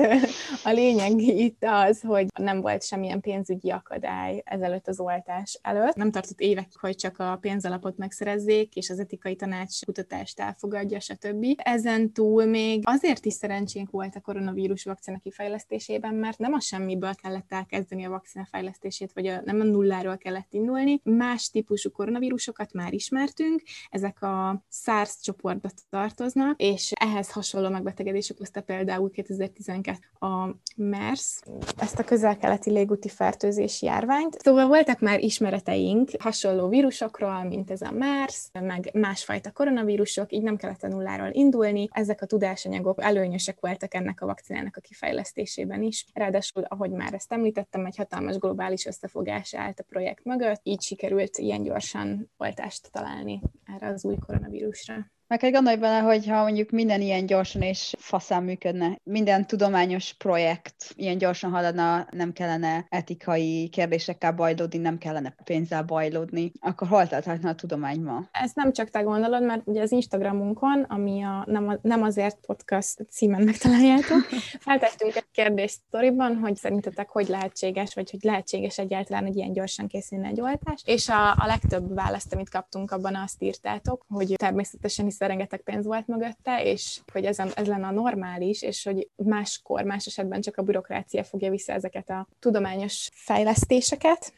a 0.64 0.70
lényeg 0.70 1.20
itt 1.20 1.64
az, 1.66 2.00
hogy 2.00 2.26
nem 2.38 2.60
volt 2.60 2.82
semmilyen 2.82 3.20
pénzügyi 3.20 3.70
akadály 3.70 4.42
ezelőtt 4.44 4.88
az 4.88 5.00
oltás 5.00 5.58
előtt. 5.62 5.94
Nem 5.94 6.10
tartott 6.10 6.40
évek, 6.40 6.68
hogy 6.80 6.96
csak 6.96 7.18
a 7.18 7.38
pénzalapot 7.40 7.96
megszerezzék, 7.96 8.74
és 8.74 8.90
az 8.90 8.98
etikai 8.98 9.36
tanács 9.36 9.84
kutatást 9.84 10.40
elfogadja, 10.40 11.00
stb. 11.00 11.44
Ezen 11.56 12.12
túl 12.12 12.44
még 12.44 12.82
azért 12.86 13.24
is 13.24 13.32
szerencsén 13.32 13.83
szerencsénk 13.84 13.90
volt 13.90 14.16
a 14.16 14.20
koronavírus 14.20 14.84
vakcina 14.84 15.18
kifejlesztésében, 15.18 16.14
mert 16.14 16.38
nem 16.38 16.52
a 16.52 16.60
semmiből 16.60 17.14
kellett 17.14 17.52
elkezdeni 17.52 18.04
a 18.04 18.10
vakcina 18.10 18.46
fejlesztését, 18.50 19.12
vagy 19.14 19.26
a, 19.26 19.40
nem 19.44 19.60
a 19.60 19.64
nulláról 19.64 20.16
kellett 20.16 20.52
indulni. 20.52 21.00
Más 21.02 21.50
típusú 21.50 21.90
koronavírusokat 21.90 22.72
már 22.72 22.92
ismertünk, 22.92 23.62
ezek 23.90 24.22
a 24.22 24.62
SARS 24.70 25.20
csoportba 25.20 25.68
tartoznak, 25.90 26.60
és 26.60 26.92
ehhez 26.94 27.30
hasonló 27.30 27.68
megbetegedés 27.68 28.30
okozta 28.30 28.60
például 28.62 29.10
2012 29.10 29.98
a 30.18 30.48
MERS, 30.76 31.40
ezt 31.76 31.98
a 31.98 32.04
közel-keleti 32.04 32.70
légúti 32.70 33.08
fertőzési 33.08 33.86
járványt. 33.86 34.38
Szóval 34.40 34.66
voltak 34.66 35.00
már 35.00 35.20
ismereteink 35.20 36.10
hasonló 36.18 36.68
vírusokról, 36.68 37.42
mint 37.44 37.70
ez 37.70 37.82
a 37.82 37.90
MERS, 37.90 38.48
meg 38.60 38.90
másfajta 38.92 39.52
koronavírusok, 39.52 40.32
így 40.32 40.42
nem 40.42 40.56
kellett 40.56 40.82
a 40.82 40.88
nulláról 40.88 41.30
indulni. 41.32 41.88
Ezek 41.90 42.22
a 42.22 42.26
tudásanyagok 42.26 43.02
előnyösek 43.02 43.60
voltak 43.66 43.94
ennek 43.94 44.20
a 44.20 44.26
vakcinának 44.26 44.76
a 44.76 44.80
kifejlesztésében 44.80 45.82
is. 45.82 46.06
Ráadásul, 46.12 46.62
ahogy 46.62 46.90
már 46.90 47.14
ezt 47.14 47.32
említettem, 47.32 47.86
egy 47.86 47.96
hatalmas 47.96 48.36
globális 48.36 48.86
összefogás 48.86 49.54
állt 49.54 49.80
a 49.80 49.84
projekt 49.88 50.24
mögött, 50.24 50.60
így 50.62 50.82
sikerült 50.82 51.38
ilyen 51.38 51.62
gyorsan 51.62 52.30
oltást 52.36 52.90
találni 52.92 53.40
erre 53.64 53.88
az 53.88 54.04
új 54.04 54.16
koronavírusra. 54.26 54.94
Meg 55.34 55.42
kell 55.42 55.52
gondolj 55.52 55.76
bele, 55.76 55.98
hogy 55.98 56.26
ha 56.26 56.42
mondjuk 56.42 56.70
minden 56.70 57.00
ilyen 57.00 57.26
gyorsan 57.26 57.62
és 57.62 57.94
faszán 57.98 58.42
működne, 58.42 58.98
minden 59.02 59.46
tudományos 59.46 60.12
projekt 60.12 60.74
ilyen 60.96 61.18
gyorsan 61.18 61.50
haladna, 61.50 62.06
nem 62.10 62.32
kellene 62.32 62.86
etikai 62.88 63.68
kérdésekkel 63.68 64.32
bajlódni, 64.32 64.78
nem 64.78 64.98
kellene 64.98 65.34
pénzzel 65.44 65.82
bajlódni, 65.82 66.52
akkor 66.60 66.88
hol 66.88 67.06
tarthatna 67.06 67.48
a 67.48 67.54
tudomány 67.54 68.00
ma? 68.00 68.28
Ezt 68.32 68.54
nem 68.54 68.72
csak 68.72 68.90
te 68.90 69.00
gondolod, 69.00 69.42
mert 69.42 69.62
ugye 69.64 69.82
az 69.82 69.92
Instagramunkon, 69.92 70.82
ami 70.82 71.22
a 71.22 71.44
nem, 71.46 71.68
a, 71.68 71.78
nem 71.82 72.02
azért 72.02 72.38
podcast 72.46 73.06
címen 73.10 73.42
megtaláljátok, 73.42 74.28
feltettünk 74.66 75.16
egy 75.16 75.30
kérdést 75.32 75.80
sztoriban, 75.88 76.36
hogy 76.36 76.56
szerintetek 76.56 77.08
hogy 77.08 77.28
lehetséges, 77.28 77.94
vagy 77.94 78.10
hogy 78.10 78.22
lehetséges 78.22 78.78
egyáltalán, 78.78 79.26
hogy 79.26 79.36
ilyen 79.36 79.52
gyorsan 79.52 79.86
készülne 79.86 80.28
egy 80.28 80.40
oltás, 80.40 80.82
és 80.84 81.08
a, 81.08 81.30
a 81.30 81.46
legtöbb 81.46 81.94
választ, 81.94 82.34
amit 82.34 82.50
kaptunk, 82.50 82.90
abban 82.90 83.14
azt 83.14 83.42
írtátok, 83.42 84.04
hogy 84.08 84.34
természetesen 84.36 85.04
hiszen 85.04 85.22
rengeteg 85.26 85.60
pénz 85.60 85.86
volt 85.86 86.06
mögötte, 86.06 86.62
és 86.64 87.00
hogy 87.12 87.24
ez, 87.24 87.38
ez 87.38 87.66
lenne 87.66 87.86
a 87.86 87.90
normális, 87.90 88.62
és 88.62 88.84
hogy 88.84 89.08
máskor, 89.16 89.82
más 89.82 90.06
esetben 90.06 90.40
csak 90.40 90.56
a 90.56 90.62
bürokrácia 90.62 91.24
fogja 91.24 91.50
vissza 91.50 91.72
ezeket 91.72 92.10
a 92.10 92.26
tudományos 92.38 93.08
fejlesztéseket. 93.12 94.32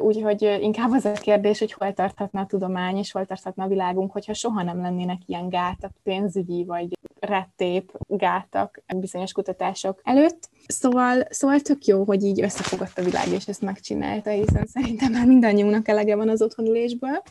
Úgyhogy 0.00 0.42
inkább 0.42 0.90
az 0.90 1.04
a 1.04 1.12
kérdés, 1.12 1.58
hogy 1.58 1.72
hol 1.72 1.92
tarthatna 1.92 2.40
a 2.40 2.46
tudomány, 2.46 2.96
és 2.96 3.12
hol 3.12 3.26
tarthatna 3.26 3.64
a 3.64 3.68
világunk, 3.68 4.12
hogyha 4.12 4.34
soha 4.34 4.62
nem 4.62 4.80
lennének 4.80 5.20
ilyen 5.26 5.48
gátak, 5.48 5.92
pénzügyi 6.02 6.64
vagy 6.64 6.88
rettép 7.20 7.98
gátak 8.08 8.82
bizonyos 8.96 9.32
kutatások 9.32 10.00
előtt. 10.04 10.48
Szóval, 10.66 11.26
szóval 11.30 11.60
tök 11.60 11.84
jó, 11.84 12.04
hogy 12.04 12.24
így 12.24 12.42
összefogott 12.42 12.98
a 12.98 13.02
világ, 13.02 13.28
és 13.28 13.46
ezt 13.46 13.62
megcsinálta, 13.62 14.30
hiszen 14.30 14.66
szerintem 14.66 15.12
már 15.12 15.26
mindannyiunknak 15.26 15.88
elege 15.88 16.16
van 16.16 16.28
az 16.28 16.42
otthonülésből. 16.42 17.22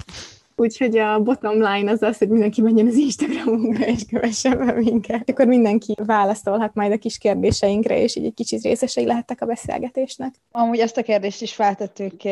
Úgyhogy 0.56 0.98
a 0.98 1.20
bottom 1.20 1.62
line 1.62 1.92
az 1.92 2.02
az, 2.02 2.18
hogy 2.18 2.30
mindenki 2.30 2.62
menjen 2.62 2.88
az 2.88 2.96
Instagramunkra, 2.96 3.86
és 3.86 4.06
kövessen 4.10 4.58
be 4.58 4.72
minket. 4.74 5.30
Akkor 5.30 5.46
mindenki 5.46 5.94
válaszolhat 6.06 6.74
majd 6.74 6.92
a 6.92 6.98
kis 6.98 7.18
kérdéseinkre, 7.18 8.02
és 8.02 8.16
így 8.16 8.26
egy 8.26 8.34
kicsit 8.34 8.62
részesei 8.62 9.06
lehettek 9.06 9.42
a 9.42 9.46
beszélgetésnek. 9.46 10.36
Amúgy 10.52 10.80
ezt 10.80 10.98
a 10.98 11.04
kérdést 11.04 11.42
is 11.42 11.54
feltettük 11.54 12.24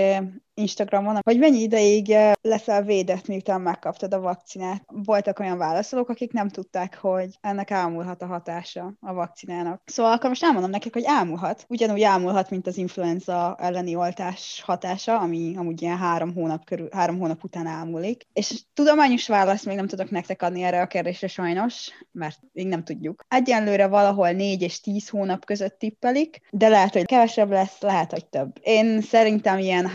Instagramon, 0.55 1.19
hogy 1.24 1.39
mennyi 1.39 1.62
ideig 1.62 2.10
eh, 2.10 2.31
leszel 2.41 2.83
védett, 2.83 3.27
miután 3.27 3.62
megkaptad 3.62 4.13
a 4.13 4.19
vakcinát. 4.19 4.83
Voltak 4.88 5.39
olyan 5.39 5.57
válaszolók, 5.57 6.10
akik 6.10 6.31
nem 6.31 6.50
tudták, 6.50 6.98
hogy 6.98 7.38
ennek 7.41 7.69
elmúlhat 7.69 8.22
a 8.22 8.25
hatása 8.25 8.93
a 9.00 9.13
vakcinának. 9.13 9.81
Szóval 9.86 10.12
akkor 10.12 10.29
most 10.29 10.43
elmondom 10.43 10.69
nekik, 10.69 10.93
hogy 10.93 11.03
elmúlhat. 11.05 11.65
Ugyanúgy 11.69 12.01
elmúlhat, 12.01 12.50
mint 12.50 12.67
az 12.67 12.77
influenza 12.77 13.55
elleni 13.60 13.95
oltás 13.95 14.62
hatása, 14.65 15.19
ami 15.19 15.53
amúgy 15.57 15.81
ilyen 15.81 15.98
három 15.98 16.33
hónap, 16.33 16.65
körül, 16.65 16.88
három 16.91 17.19
hónap 17.19 17.43
után 17.43 17.67
elmúlik. 17.67 18.27
És 18.33 18.62
tudományos 18.74 19.27
választ 19.27 19.65
még 19.65 19.75
nem 19.75 19.88
tudok 19.88 20.10
nektek 20.10 20.41
adni 20.41 20.63
erre 20.63 20.81
a 20.81 20.88
kérdésre 20.88 21.27
sajnos, 21.27 21.89
mert 22.12 22.39
még 22.51 22.67
nem 22.67 22.83
tudjuk. 22.83 23.25
Egyenlőre 23.27 23.88
valahol 23.88 24.31
négy 24.31 24.62
és 24.62 24.79
tíz 24.79 25.10
hónap 25.10 25.45
között 25.45 25.79
tippelik, 25.79 26.41
de 26.51 26.67
lehet, 26.67 26.93
hogy 26.93 27.05
kevesebb 27.05 27.50
lesz, 27.50 27.81
lehet, 27.81 28.12
hogy 28.12 28.25
több. 28.25 28.60
Én 28.62 29.01
szerintem 29.01 29.57
ilyen 29.57 29.88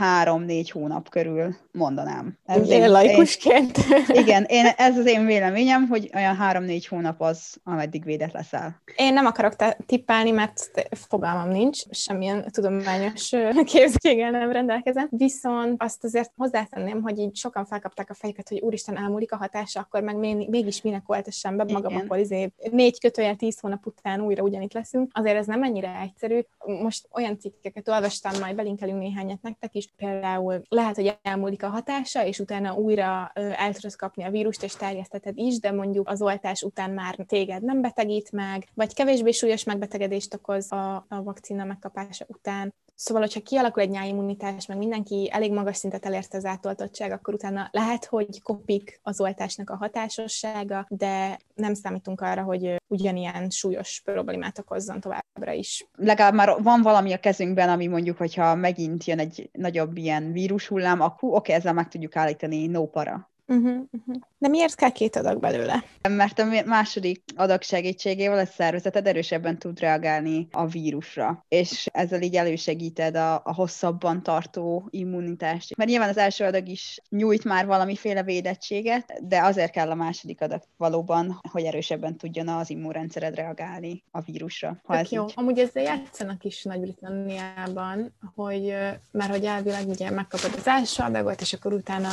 három-négy 0.48 0.70
hónap 0.70 1.08
körül 1.08 1.54
mondanám. 1.72 2.38
Ez 2.44 2.70
én, 2.70 2.90
laikusként. 2.90 3.78
Én, 3.78 4.16
igen, 4.22 4.44
én, 4.44 4.66
ez 4.76 4.98
az 4.98 5.06
én 5.06 5.26
véleményem, 5.26 5.86
hogy 5.86 6.10
olyan 6.14 6.36
három-négy 6.36 6.86
hónap 6.86 7.20
az, 7.20 7.56
ameddig 7.64 8.04
védett 8.04 8.32
leszel. 8.32 8.82
Én 8.96 9.12
nem 9.12 9.26
akarok 9.26 9.54
tippelni, 9.86 10.30
mert 10.30 10.88
fogalmam 10.90 11.48
nincs, 11.48 11.82
semmilyen 11.90 12.48
tudományos 12.50 13.30
képzéggel 13.64 14.30
nem 14.30 14.52
rendelkezem, 14.52 15.08
viszont 15.10 15.82
azt 15.82 16.04
azért 16.04 16.32
hozzátenném, 16.36 17.02
hogy 17.02 17.18
így 17.18 17.36
sokan 17.36 17.64
felkapták 17.64 18.10
a 18.10 18.14
fejüket, 18.14 18.48
hogy 18.48 18.60
úristen 18.60 18.96
elmúlik 18.98 19.32
a 19.32 19.36
hatása, 19.36 19.80
akkor 19.80 20.02
meg 20.02 20.16
mégis 20.48 20.82
minek 20.82 21.08
oltassam 21.10 21.56
be 21.56 21.64
magam, 21.64 21.92
Igen. 21.92 22.04
akkor 22.04 22.18
izé 22.18 22.52
négy 22.70 23.00
kötőjel 23.00 23.36
tíz 23.36 23.60
hónap 23.60 23.86
után 23.86 24.20
újra 24.20 24.42
ugyanitt 24.42 24.72
leszünk. 24.72 25.10
Azért 25.14 25.36
ez 25.36 25.46
nem 25.46 25.62
ennyire 25.62 26.00
egyszerű. 26.02 26.40
Most 26.82 27.08
olyan 27.12 27.38
cikkeket 27.38 27.88
olvastam, 27.88 28.40
majd 28.40 28.56
belinkelünk 28.56 28.98
néhányat 28.98 29.42
nektek 29.42 29.74
is, 29.74 29.88
például 29.96 30.37
lehet, 30.68 30.94
hogy 30.94 31.18
elmúlik 31.22 31.62
a 31.62 31.68
hatása, 31.68 32.24
és 32.24 32.38
utána 32.38 32.74
újra 32.74 33.30
el 33.34 33.72
tudod 33.72 33.96
kapni 33.96 34.24
a 34.24 34.30
vírust, 34.30 34.62
és 34.62 34.76
terjeszteted 34.76 35.38
is, 35.38 35.58
de 35.58 35.72
mondjuk 35.72 36.08
az 36.08 36.22
oltás 36.22 36.62
után 36.62 36.90
már 36.90 37.16
téged 37.26 37.62
nem 37.62 37.80
betegít 37.80 38.32
meg, 38.32 38.68
vagy 38.74 38.94
kevésbé 38.94 39.30
súlyos 39.30 39.64
megbetegedést 39.64 40.34
okoz 40.34 40.72
a, 40.72 40.94
a 41.08 41.22
vakcina 41.22 41.64
megkapása 41.64 42.24
után. 42.28 42.74
Szóval, 42.94 43.22
hogyha 43.22 43.40
kialakul 43.40 43.82
egy 43.82 43.90
nyáimmunitás, 43.90 44.66
meg 44.66 44.78
mindenki 44.78 45.28
elég 45.32 45.52
magas 45.52 45.76
szintet 45.76 46.06
elérte 46.06 46.36
az 46.36 46.44
átoltottság, 46.44 47.12
akkor 47.12 47.34
utána 47.34 47.68
lehet, 47.72 48.04
hogy 48.04 48.42
kopik 48.42 49.00
az 49.02 49.20
oltásnak 49.20 49.70
a 49.70 49.76
hatásossága, 49.76 50.86
de 50.88 51.38
nem 51.54 51.74
számítunk 51.74 52.20
arra, 52.20 52.42
hogy 52.42 52.77
ugyanilyen 52.88 53.50
súlyos 53.50 54.00
problémát 54.04 54.58
okozzon 54.58 55.00
továbbra 55.00 55.52
is. 55.52 55.86
Legalább 55.96 56.34
már 56.34 56.62
van 56.62 56.82
valami 56.82 57.12
a 57.12 57.20
kezünkben, 57.20 57.68
ami 57.68 57.86
mondjuk, 57.86 58.16
hogyha 58.16 58.54
megint 58.54 59.04
jön 59.04 59.18
egy 59.18 59.50
nagyobb 59.52 59.96
ilyen 59.96 60.32
vírushullám, 60.32 61.00
akkor 61.00 61.34
oké, 61.34 61.52
ezzel 61.52 61.72
meg 61.72 61.88
tudjuk 61.88 62.16
állítani 62.16 62.66
no 62.66 62.86
para. 62.86 63.30
Uh-huh, 63.50 63.84
uh-huh. 63.92 64.16
De 64.38 64.48
miért 64.48 64.74
kell 64.74 64.90
két 64.90 65.16
adag 65.16 65.40
belőle? 65.40 65.84
Mert 66.08 66.38
a 66.38 66.44
második 66.66 67.22
adag 67.36 67.62
segítségével 67.62 68.38
a 68.38 68.44
szervezeted 68.44 69.06
erősebben 69.06 69.58
tud 69.58 69.80
reagálni 69.80 70.48
a 70.50 70.66
vírusra, 70.66 71.44
és 71.48 71.88
ezzel 71.92 72.22
így 72.22 72.34
elősegíted 72.34 73.16
a, 73.16 73.34
a 73.44 73.54
hosszabban 73.54 74.22
tartó 74.22 74.88
immunitást. 74.90 75.76
Mert 75.76 75.90
nyilván 75.90 76.08
az 76.08 76.16
első 76.16 76.44
adag 76.44 76.68
is 76.68 77.00
nyújt 77.08 77.44
már 77.44 77.66
valamiféle 77.66 78.22
védettséget, 78.22 79.12
de 79.28 79.42
azért 79.42 79.72
kell 79.72 79.90
a 79.90 79.94
második 79.94 80.40
adag 80.40 80.62
valóban, 80.76 81.40
hogy 81.50 81.64
erősebben 81.64 82.16
tudjon 82.16 82.48
az 82.48 82.70
immunrendszered 82.70 83.34
reagálni 83.34 84.04
a 84.10 84.20
vírusra. 84.20 84.80
Ha 84.84 84.96
ez 84.96 85.10
jó. 85.10 85.24
Így... 85.24 85.32
Amúgy 85.36 85.58
ezzel 85.58 85.82
játszanak 85.82 86.44
is 86.44 86.62
Nagy-Britanniában, 86.62 88.14
hogy 88.34 88.74
mert 89.10 89.30
hogy 89.30 89.44
elvileg 89.44 89.88
ugye 89.88 90.10
megkapod 90.10 90.54
az 90.56 90.66
első 90.66 91.02
adagot, 91.02 91.40
és 91.40 91.52
akkor 91.52 91.72
utána 91.72 92.08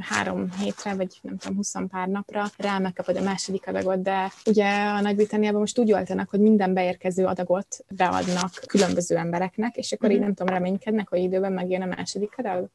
három 0.00 0.48
hétre, 0.66 0.94
vagy 0.94 1.18
nem 1.22 1.36
tudom, 1.36 1.56
20 1.56 1.74
pár 1.90 2.08
napra 2.08 2.44
rá 2.56 2.78
megkapod 2.78 3.16
a 3.16 3.22
második 3.22 3.66
adagot, 3.66 4.02
de 4.02 4.32
ugye 4.46 4.84
a 4.84 5.00
Nagy-Britanniában 5.00 5.60
most 5.60 5.78
úgy 5.78 5.92
oltanak, 5.92 6.30
hogy 6.30 6.40
minden 6.40 6.74
beérkező 6.74 7.24
adagot 7.24 7.84
beadnak 7.88 8.50
különböző 8.66 9.16
embereknek, 9.16 9.76
és 9.76 9.92
akkor 9.92 10.08
mm. 10.08 10.12
így 10.12 10.20
nem 10.20 10.34
tudom, 10.34 10.54
reménykednek, 10.54 11.08
hogy 11.08 11.18
időben 11.18 11.52
megjön 11.52 11.82
a 11.82 11.86
második 11.86 12.34
adag. 12.36 12.68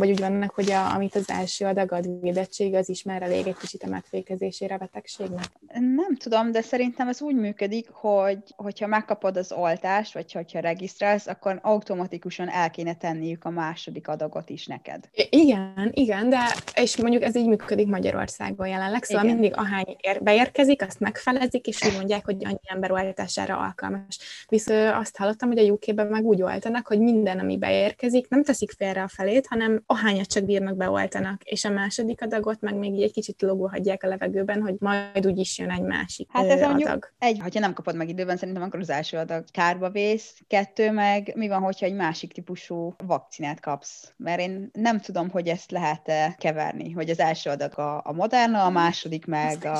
Vagy 0.00 0.10
úgy 0.10 0.20
vannak, 0.20 0.50
hogy 0.50 0.70
a, 0.70 0.94
amit 0.94 1.14
az 1.14 1.30
első 1.30 1.64
adag 1.64 1.92
ad 1.92 2.20
védettség, 2.20 2.74
az 2.74 2.88
is 2.88 3.02
már 3.02 3.22
elég 3.22 3.46
egy 3.46 3.56
kicsit 3.56 3.82
a 3.82 3.88
megfékezésére 3.88 4.74
a 4.74 4.78
betegségnek? 4.78 5.44
Nem 5.72 6.16
tudom, 6.16 6.50
de 6.50 6.60
szerintem 6.60 7.08
ez 7.08 7.22
úgy 7.22 7.34
működik, 7.34 7.88
hogy 7.90 8.38
hogyha 8.56 8.86
megkapod 8.86 9.36
az 9.36 9.52
oltást, 9.52 10.14
vagy 10.14 10.32
hogyha 10.32 10.60
regisztrálsz, 10.60 11.26
akkor 11.26 11.58
automatikusan 11.62 12.48
el 12.48 12.70
kéne 12.70 12.94
tenniük 12.94 13.44
a 13.44 13.50
második 13.50 14.08
adagot 14.08 14.50
is 14.50 14.66
neked. 14.66 15.08
Igen, 15.30 15.90
igen, 15.92 16.28
de 16.28 16.38
és 16.74 16.96
mondjuk 16.96 17.22
ez 17.22 17.36
így 17.36 17.48
működik 17.48 17.86
Magyarországon 17.86 18.66
jelenleg, 18.66 19.04
szóval 19.04 19.24
igen. 19.24 19.36
mindig 19.36 19.56
ahány 19.56 19.96
ér, 20.00 20.22
beérkezik, 20.22 20.82
azt 20.82 21.00
megfelezik, 21.00 21.66
és 21.66 21.84
úgy 21.86 21.96
mondják, 21.96 22.24
hogy 22.24 22.44
annyi 22.44 22.60
ember 22.62 22.92
oltására 22.92 23.58
alkalmas. 23.58 24.18
Viszont 24.48 24.94
azt 24.94 25.16
hallottam, 25.16 25.48
hogy 25.48 25.58
a 25.58 25.72
UK-ben 25.72 26.06
meg 26.06 26.24
úgy 26.24 26.42
oltanak, 26.42 26.86
hogy 26.86 27.00
minden, 27.00 27.38
ami 27.38 27.58
beérkezik, 27.58 28.28
nem 28.28 28.42
teszik 28.42 28.70
félre 28.70 29.02
a 29.02 29.08
felét, 29.08 29.46
hanem 29.46 29.82
ahányat 29.90 30.26
csak 30.26 30.44
bírnak 30.44 30.76
beoltanak, 30.76 31.42
és 31.44 31.64
a 31.64 31.70
második 31.70 32.22
adagot 32.22 32.60
meg 32.60 32.74
még 32.74 32.94
így 32.94 33.02
egy 33.02 33.12
kicsit 33.12 33.42
logó 33.42 33.68
hagyják 33.68 34.02
a 34.02 34.08
levegőben, 34.08 34.62
hogy 34.62 34.74
majd 34.78 35.26
úgy 35.26 35.38
is 35.38 35.58
jön 35.58 35.70
egy 35.70 35.82
másik 35.82 36.28
Hát 36.32 36.44
ez 36.44 36.62
adag. 36.62 37.12
Egy, 37.18 37.38
hogyha 37.40 37.60
nem 37.60 37.72
kapod 37.72 37.96
meg 37.96 38.08
időben, 38.08 38.36
szerintem 38.36 38.62
akkor 38.62 38.80
az 38.80 38.90
első 38.90 39.16
adag 39.16 39.44
kárba 39.50 39.90
vész, 39.90 40.40
kettő 40.46 40.90
meg 40.90 41.32
mi 41.36 41.48
van, 41.48 41.62
hogyha 41.62 41.86
egy 41.86 41.94
másik 41.94 42.32
típusú 42.32 42.94
vakcinát 43.06 43.60
kapsz? 43.60 44.12
Mert 44.16 44.40
én 44.40 44.70
nem 44.72 45.00
tudom, 45.00 45.30
hogy 45.30 45.48
ezt 45.48 45.70
lehet 45.70 46.36
keverni, 46.38 46.90
hogy 46.90 47.10
az 47.10 47.18
első 47.20 47.50
adag 47.50 47.78
a, 47.78 48.00
a 48.04 48.12
Moderna, 48.12 48.64
a 48.64 48.70
második 48.70 49.26
meg 49.26 49.64
a, 49.64 49.78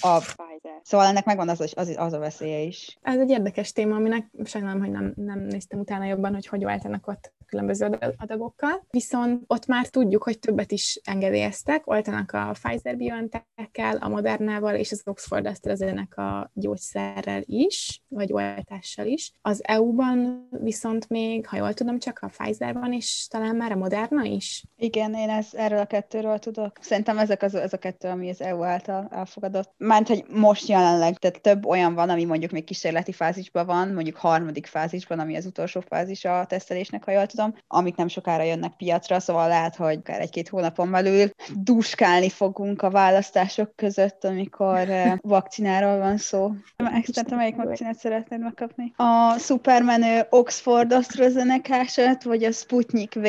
a 0.00 0.18
Pfizer. 0.18 0.80
Szóval 0.82 1.06
ennek 1.06 1.24
megvan 1.24 1.48
az, 1.48 1.72
az, 1.74 1.94
az 1.96 2.12
a 2.12 2.18
veszélye 2.18 2.60
is. 2.60 2.98
Ez 3.02 3.18
egy 3.18 3.30
érdekes 3.30 3.72
téma, 3.72 3.96
aminek 3.96 4.26
sajnálom, 4.44 4.80
hogy 4.80 4.90
nem, 4.90 5.12
nem 5.16 5.38
néztem 5.38 5.78
utána 5.78 6.04
jobban, 6.04 6.34
hogy 6.34 6.46
hogy 6.46 6.64
váltanak 6.64 7.06
ott 7.06 7.32
különböző 7.50 7.98
adagokkal. 8.16 8.86
Viszont 8.90 9.42
ott 9.46 9.66
már 9.66 9.86
tudjuk, 9.86 10.22
hogy 10.22 10.38
többet 10.38 10.72
is 10.72 11.00
engedélyeztek, 11.04 11.90
oltanak 11.90 12.32
a 12.32 12.50
Pfizer 12.52 12.96
BioNTech-kel, 12.96 13.96
a 13.96 14.08
Modernával 14.08 14.74
és 14.74 14.92
az 14.92 15.02
Oxford 15.04 15.46
AstraZeneca 15.46 16.50
gyógyszerrel 16.54 17.42
is, 17.44 18.02
vagy 18.08 18.32
oltással 18.32 19.06
is. 19.06 19.32
Az 19.42 19.60
EU-ban 19.64 20.48
viszont 20.50 21.08
még, 21.08 21.46
ha 21.46 21.56
jól 21.56 21.74
tudom, 21.74 21.98
csak 21.98 22.18
a 22.20 22.30
Pfizer 22.36 22.74
van, 22.74 22.92
és 22.92 23.26
talán 23.30 23.56
már 23.56 23.72
a 23.72 23.76
Moderna 23.76 24.24
is. 24.24 24.64
Igen, 24.76 25.14
én 25.14 25.28
ez, 25.28 25.48
erről 25.52 25.78
a 25.78 25.86
kettőről 25.86 26.38
tudok. 26.38 26.78
Szerintem 26.80 27.18
ezek 27.18 27.42
az, 27.42 27.54
ez 27.54 27.72
a 27.72 27.78
kettő, 27.78 28.08
ami 28.08 28.28
az 28.28 28.40
EU 28.40 28.62
által 28.62 29.08
elfogadott. 29.10 29.72
Mert 29.76 30.08
hogy 30.08 30.24
most 30.28 30.68
jelenleg, 30.68 31.18
tehát 31.18 31.40
több 31.40 31.66
olyan 31.66 31.94
van, 31.94 32.08
ami 32.08 32.24
mondjuk 32.24 32.50
még 32.50 32.64
kísérleti 32.64 33.12
fázisban 33.12 33.66
van, 33.66 33.88
mondjuk 33.88 34.16
harmadik 34.16 34.66
fázisban, 34.66 35.18
ami 35.18 35.36
az 35.36 35.46
utolsó 35.46 35.80
fázis 35.80 36.24
a 36.24 36.44
tesztelésnek, 36.46 37.04
ha 37.04 37.10
jól 37.10 37.26
tudom, 37.26 37.39
tudom, 37.40 37.54
amik 37.66 37.96
nem 37.96 38.08
sokára 38.08 38.42
jönnek 38.42 38.76
piacra, 38.76 39.20
szóval 39.20 39.48
lehet, 39.48 39.76
hogy 39.76 39.96
akár 39.96 40.20
egy-két 40.20 40.48
hónapon 40.48 40.90
belül 40.90 41.30
duskálni 41.54 42.28
fogunk 42.28 42.82
a 42.82 42.90
választások 42.90 43.76
között, 43.76 44.24
amikor 44.24 44.76
eh, 44.88 45.16
vakcináról 45.20 45.98
van 45.98 46.16
szó. 46.16 46.50
Externe 46.76 47.36
melyik 47.36 47.56
vakcinát 47.56 47.98
szeretnéd 47.98 48.40
megkapni? 48.40 48.92
A 48.96 49.34
szupermenő 49.38 50.26
Oxford 50.30 50.92
astrazeneca 50.92 51.78
vagy 52.24 52.44
a 52.44 52.52
Sputnik 52.52 53.14
V? 53.14 53.26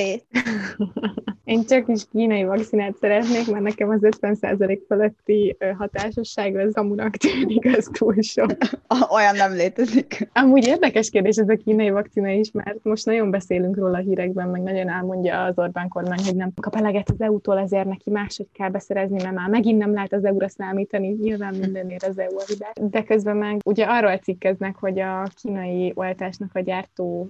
Én 1.44 1.66
csak 1.66 1.88
is 1.88 2.02
kínai 2.12 2.44
vakcinát 2.44 2.96
szeretnék, 3.00 3.52
mert 3.52 3.64
nekem 3.64 3.90
az 3.90 4.00
50% 4.02 4.80
feletti 4.88 5.58
hatásosság 5.78 6.56
az 6.56 6.74
amunak 6.74 7.16
tűnik, 7.16 7.78
az 7.78 7.90
túl 7.92 8.16
sok. 8.22 8.58
Olyan 9.16 9.36
nem 9.36 9.54
létezik. 9.54 10.30
Amúgy 10.34 10.68
érdekes 10.68 11.10
kérdés 11.10 11.36
ez 11.36 11.50
a 11.50 11.60
kínai 11.64 11.90
vakcina 11.90 12.30
is, 12.30 12.52
mert 12.52 12.84
most 12.84 13.06
nagyon 13.06 13.32
beszélünk 13.32 13.78
róla 13.78 14.01
hírekben, 14.02 14.48
meg 14.48 14.62
nagyon 14.62 14.90
elmondja 14.90 15.44
az 15.44 15.58
Orbán 15.58 15.88
kormány, 15.88 16.24
hogy 16.26 16.36
nem 16.36 16.52
kap 16.62 16.76
eleget 16.76 17.10
az 17.10 17.22
EU-tól, 17.22 17.60
ezért 17.60 17.86
neki 17.86 18.10
máshogy 18.10 18.48
kell 18.54 18.70
beszerezni, 18.70 19.22
mert 19.22 19.36
már 19.36 19.50
megint 19.50 19.78
nem 19.78 19.94
lehet 19.94 20.14
az 20.14 20.26
EU-ra 20.26 20.50
számítani, 20.50 21.08
nyilván 21.08 21.56
mindenért 21.56 22.04
az 22.04 22.20
EU 22.20 22.38
a 22.38 22.44
hibás. 22.48 22.74
De 22.82 23.04
közben 23.04 23.38
meg 23.38 23.60
ugye 23.66 23.86
arról 23.86 24.18
cikkeznek, 24.18 24.76
hogy 24.76 25.00
a 25.00 25.28
kínai 25.42 25.92
oltásnak 25.96 26.50
a 26.54 26.60
gyártó 26.60 27.30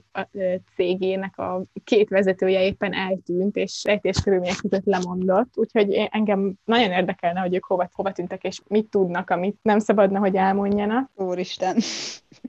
cégének 0.75 1.37
a 1.37 1.63
két 1.83 2.09
vezetője 2.09 2.63
éppen 2.65 2.93
eltűnt, 2.93 3.55
és 3.55 3.81
békés 3.85 4.21
körülmények 4.23 4.55
között 4.61 4.85
lemondott, 4.85 5.57
úgyhogy 5.57 6.07
engem 6.11 6.53
nagyon 6.65 6.91
érdekelne, 6.91 7.39
hogy 7.39 7.55
ők 7.55 7.65
hova, 7.65 7.89
hova 7.93 8.11
tűntek, 8.11 8.43
és 8.43 8.61
mit 8.67 8.89
tudnak, 8.89 9.29
amit 9.29 9.57
nem 9.61 9.79
szabadna, 9.79 10.19
hogy 10.19 10.35
elmondjanak. 10.35 11.09
Úristen. 11.15 11.75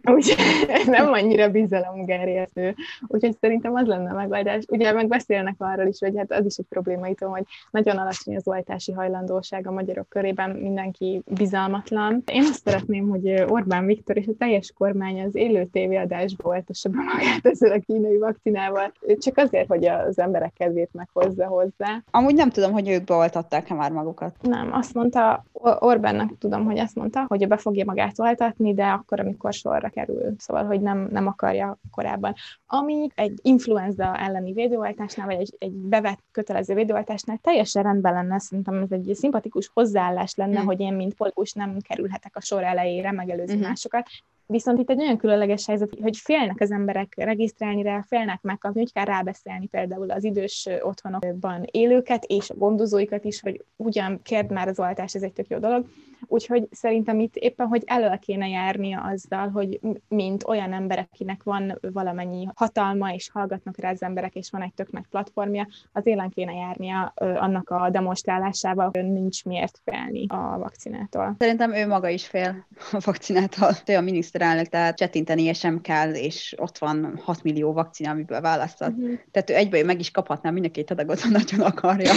Úgyhogy 0.03 0.87
nem 0.87 1.13
annyira 1.13 1.51
bizalomgerjesztő. 1.51 2.75
Úgyhogy 3.07 3.37
szerintem 3.41 3.75
az 3.75 3.87
lenne 3.87 4.12
a 4.13 4.17
megoldás. 4.17 4.65
Ugye 4.69 4.93
meg 4.93 5.09
beszélnek 5.09 5.55
arról 5.59 5.87
is, 5.87 5.99
hogy 5.99 6.17
hát 6.17 6.33
az 6.33 6.45
is 6.45 6.57
egy 6.57 6.67
probléma 6.69 7.09
itt, 7.09 7.21
hogy 7.21 7.45
nagyon 7.71 7.97
alacsony 7.97 8.37
az 8.37 8.49
oltási 8.49 8.93
hajlandóság 8.93 9.67
a 9.67 9.71
magyarok 9.73 10.09
körében, 10.09 10.51
mindenki 10.51 11.23
bizalmatlan. 11.27 12.23
Én 12.27 12.43
azt 12.43 12.67
szeretném, 12.67 13.09
hogy 13.09 13.45
Orbán 13.49 13.87
Viktor 13.87 14.17
és 14.17 14.27
a 14.27 14.37
teljes 14.39 14.73
kormány 14.77 15.23
az 15.23 15.35
élő 15.35 15.65
tévéadásba 15.65 16.49
oltassa 16.49 16.89
be 16.89 16.97
magát 16.97 17.47
ezzel 17.47 17.73
a 17.73 17.79
kínai 17.79 18.19
vakcinával, 18.19 18.93
csak 19.19 19.39
azért, 19.39 19.69
hogy 19.69 19.85
az 19.85 20.19
emberek 20.19 20.53
kedvét 20.53 20.91
meghozza 20.93 21.47
hozzá. 21.47 22.03
Amúgy 22.11 22.35
nem 22.35 22.51
tudom, 22.51 22.73
hogy 22.73 22.89
ők 22.89 23.05
beoltatták-e 23.05 23.75
már 23.75 23.93
magukat. 23.93 24.37
Nem, 24.43 24.73
azt 24.73 24.95
mondta, 24.95 25.45
Orbánnak 25.79 26.39
tudom, 26.39 26.65
hogy 26.65 26.79
azt 26.79 26.95
mondta, 26.95 27.25
hogy 27.29 27.49
be 27.49 27.57
fogja 27.57 27.85
magát 27.85 28.19
oltatni, 28.19 28.75
de 28.75 28.87
akkor, 28.87 29.21
amikor 29.21 29.53
sorra 29.53 29.89
kerül. 29.89 30.35
Szóval, 30.39 30.65
hogy 30.65 30.81
nem, 30.81 31.09
nem 31.11 31.27
akarja 31.27 31.79
korábban. 31.91 32.35
Ami 32.67 33.09
egy 33.15 33.39
influenza 33.43 34.02
elleni 34.05 34.53
védőoltásnál, 34.53 35.27
vagy 35.27 35.41
egy, 35.41 35.55
egy 35.59 35.73
bevett 35.73 36.25
kötelező 36.31 36.75
védőoltásnál 36.75 37.39
teljesen 37.39 37.83
rendben 37.83 38.13
lenne, 38.13 38.39
szerintem 38.39 38.83
ez 38.83 38.93
egy 38.93 39.15
szimpatikus 39.15 39.71
hozzáállás 39.75 40.35
lenne, 40.35 40.63
mm. 40.63 40.65
hogy 40.65 40.81
én, 40.81 40.95
mint 40.95 41.15
politikus 41.15 41.53
nem 41.53 41.77
kerülhetek 41.81 42.37
a 42.37 42.41
sor 42.41 42.63
elejére 42.63 43.13
megelőzni 43.13 43.55
mm-hmm. 43.55 43.67
másokat, 43.67 44.09
Viszont 44.47 44.79
itt 44.79 44.91
egy 44.91 45.01
olyan 45.01 45.17
különleges 45.17 45.67
helyzet, 45.67 45.91
hogy 46.03 46.17
félnek 46.17 46.61
az 46.61 46.71
emberek 46.71 47.13
regisztrálni 47.17 47.83
rá, 47.83 48.05
félnek 48.07 48.41
megkapni, 48.43 48.81
hogy 48.81 48.93
kell 48.93 49.05
rábeszélni 49.05 49.67
például 49.67 50.11
az 50.11 50.25
idős 50.25 50.69
otthonokban 50.81 51.63
élőket 51.71 52.25
és 52.25 52.51
a 52.51 52.55
gondozóikat 52.55 53.25
is, 53.25 53.41
hogy 53.41 53.65
ugyan 53.77 54.21
kérd 54.23 54.51
már 54.51 54.69
az 54.69 54.79
oltás, 54.79 55.15
ez 55.15 55.23
egy 55.23 55.33
tök 55.33 55.49
jó 55.49 55.59
dolog. 55.59 55.87
Úgyhogy 56.27 56.69
szerintem 56.71 57.21
itt 57.21 57.37
éppen, 57.37 57.67
hogy 57.67 57.83
elő 57.87 58.19
kéne 58.21 58.49
járnia 58.49 59.01
azzal, 59.01 59.49
hogy 59.49 59.81
mint 60.09 60.45
olyan 60.47 60.73
ember, 60.73 61.09
akinek 61.13 61.43
van 61.43 61.79
valamennyi 61.93 62.49
hatalma, 62.55 63.13
és 63.13 63.31
hallgatnak 63.31 63.79
rá 63.79 63.91
az 63.91 64.03
emberek, 64.03 64.35
és 64.35 64.51
van 64.51 64.63
egy 64.63 64.75
tök 64.75 64.91
nagy 64.91 65.07
platformja, 65.11 65.69
az 65.93 66.07
élen 66.07 66.29
kéne 66.29 66.53
járnia 66.53 67.13
annak 67.15 67.71
a 67.71 67.91
demonstrálásával, 67.91 68.91
hogy 68.93 69.05
nincs 69.13 69.45
miért 69.45 69.81
félni 69.85 70.27
a 70.29 70.59
vakcinától. 70.59 71.37
Szerintem 71.39 71.75
ő 71.75 71.87
maga 71.87 72.09
is 72.09 72.27
fél 72.27 72.67
a 72.93 73.01
vakcinától. 73.05 73.71
Ő 73.87 73.97
a 73.97 74.01
miniszterelnök, 74.33 74.67
tehát 74.67 74.97
csetintenie 74.97 75.53
sem 75.53 75.81
kell, 75.81 76.15
és 76.15 76.55
ott 76.59 76.79
van 76.79 77.21
6 77.25 77.43
millió 77.43 77.73
vakcina, 77.73 78.11
amiből 78.11 78.41
választott. 78.41 78.97
Uh-huh. 78.97 79.19
Tehát 79.31 79.51
ő 79.51 79.55
egyből 79.55 79.85
meg 79.85 80.01
is 80.01 80.11
kaphatná 80.11 80.51
mind 80.51 80.65
a 80.65 80.71
két 80.71 80.91
adagot, 80.91 81.21
ha 81.21 81.29
nagyon 81.29 81.61
akarja. 81.61 82.13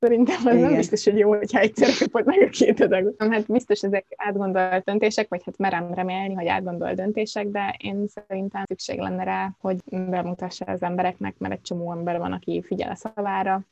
Szerintem 0.00 0.36
az 0.44 0.54
Igen. 0.54 0.66
nem 0.66 0.74
biztos, 0.76 1.04
hogy 1.04 1.18
jó, 1.18 1.28
hogyha 1.36 1.58
egyszer 1.58 1.88
kapod 1.98 2.26
meg 2.26 2.42
a 2.42 2.48
két 2.48 2.80
adagot 2.80 3.22
hát 3.30 3.46
biztos 3.46 3.82
ezek 3.82 4.04
átgondolt 4.16 4.84
döntések, 4.84 5.28
vagy 5.28 5.42
hát 5.44 5.58
merem 5.58 5.94
remélni, 5.94 6.34
hogy 6.34 6.46
átgondolt 6.46 6.94
döntések, 6.94 7.46
de 7.46 7.74
én 7.78 8.04
szerintem 8.06 8.62
szükség 8.66 8.98
lenne 8.98 9.24
rá, 9.24 9.54
hogy 9.60 9.76
bemutassa 9.84 10.64
az 10.64 10.82
embereknek, 10.82 11.34
mert 11.38 11.52
egy 11.52 11.60
csomó 11.60 11.92
ember 11.92 12.18
van, 12.18 12.32
aki 12.32 12.62
figyel 12.66 12.90
a 12.90 12.94
szavára. 12.94 13.62